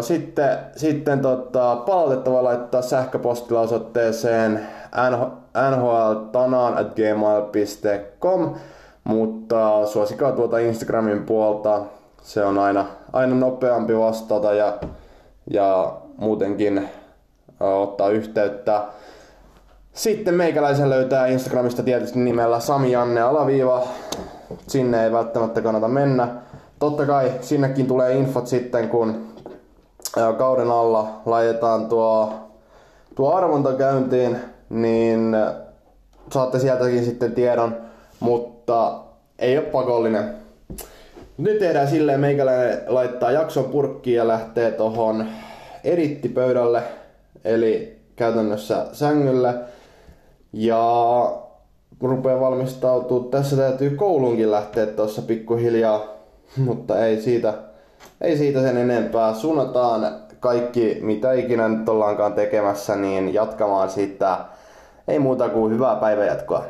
Sitten 0.01 0.59
sitten 0.77 1.21
tota, 1.21 1.77
palautetta 1.77 2.31
voi 2.31 2.43
laittaa 2.43 2.83
sähköpostilla 2.83 3.61
osoitteeseen 3.61 4.67
nhltanaan.gmail.com 5.71 8.55
mutta 9.09 9.87
suosikaa 9.87 10.33
tuota 10.33 10.59
Instagramin 10.59 11.25
puolta. 11.25 11.83
Se 12.23 12.45
on 12.45 12.59
aina, 12.59 12.87
aina 13.13 13.35
nopeampi 13.35 13.99
vastata 13.99 14.55
ja, 14.55 14.79
ja 15.51 15.97
muutenkin 16.17 16.89
ottaa 17.61 18.09
yhteyttä. 18.09 18.83
Sitten 19.99 20.35
meikäläisen 20.35 20.91
löytää 20.91 21.27
Instagramista 21.27 21.83
tietysti 21.83 22.19
nimellä 22.19 22.61
Sami 22.61 22.93
Janne 22.93 23.21
alaviiva. 23.21 23.87
Sinne 24.67 25.05
ei 25.05 25.13
välttämättä 25.13 25.61
kannata 25.61 25.89
mennä. 25.89 26.29
Totta 26.79 27.07
kai 27.07 27.33
sinnekin 27.41 27.87
tulee 27.87 28.13
infot 28.13 28.47
sitten, 28.47 28.89
kun 28.89 29.27
kauden 30.39 30.71
alla 30.71 31.21
laitetaan 31.27 31.87
tuo, 31.87 32.33
tuo 33.15 33.35
arvonta 33.35 33.73
käyntiin, 33.73 34.37
niin 34.71 35.37
saatte 36.33 36.59
sieltäkin 36.59 37.05
sitten 37.05 37.33
tiedon, 37.33 37.77
mutta 38.21 38.99
ei 39.39 39.59
ole 39.59 39.67
pakollinen. 39.67 40.35
Nyt 41.39 41.59
tehdään 41.59 41.89
silleen, 41.89 42.21
meikäläinen 42.21 42.79
laittaa 42.87 43.31
jakson 43.31 43.65
purkkiin 43.65 44.17
ja 44.17 44.29
lähtee 44.29 44.71
tohon 44.71 45.27
edittipöydälle, 45.85 46.83
eli 47.45 47.99
käytännössä 48.17 48.87
sängylle. 48.93 49.55
Ja 50.53 51.33
rupeaa 52.01 52.41
valmistautua. 52.41 53.29
Tässä 53.31 53.57
täytyy 53.57 53.91
koulunkin 53.91 54.51
lähteä 54.51 54.87
tuossa 54.87 55.23
pikkuhiljaa, 55.23 56.03
mutta 56.57 57.07
ei 57.07 57.21
siitä, 57.21 57.55
ei 58.21 58.37
siitä 58.37 58.63
sen 58.63 58.77
enempää. 58.77 59.35
Suunnataan 59.35 60.17
kaikki, 60.41 60.99
mitä 61.03 61.33
ikinä 61.33 61.69
nyt 61.69 61.89
ollaankaan 61.89 62.33
tekemässä, 62.33 62.97
niin 62.97 63.35
jatkamaan 63.35 63.91
sitä. 63.91 64.39
Ei 65.09 65.19
muuta 65.19 65.49
kuin 65.49 65.73
hyvää 65.73 65.97
päivänjatkoa. 65.97 66.65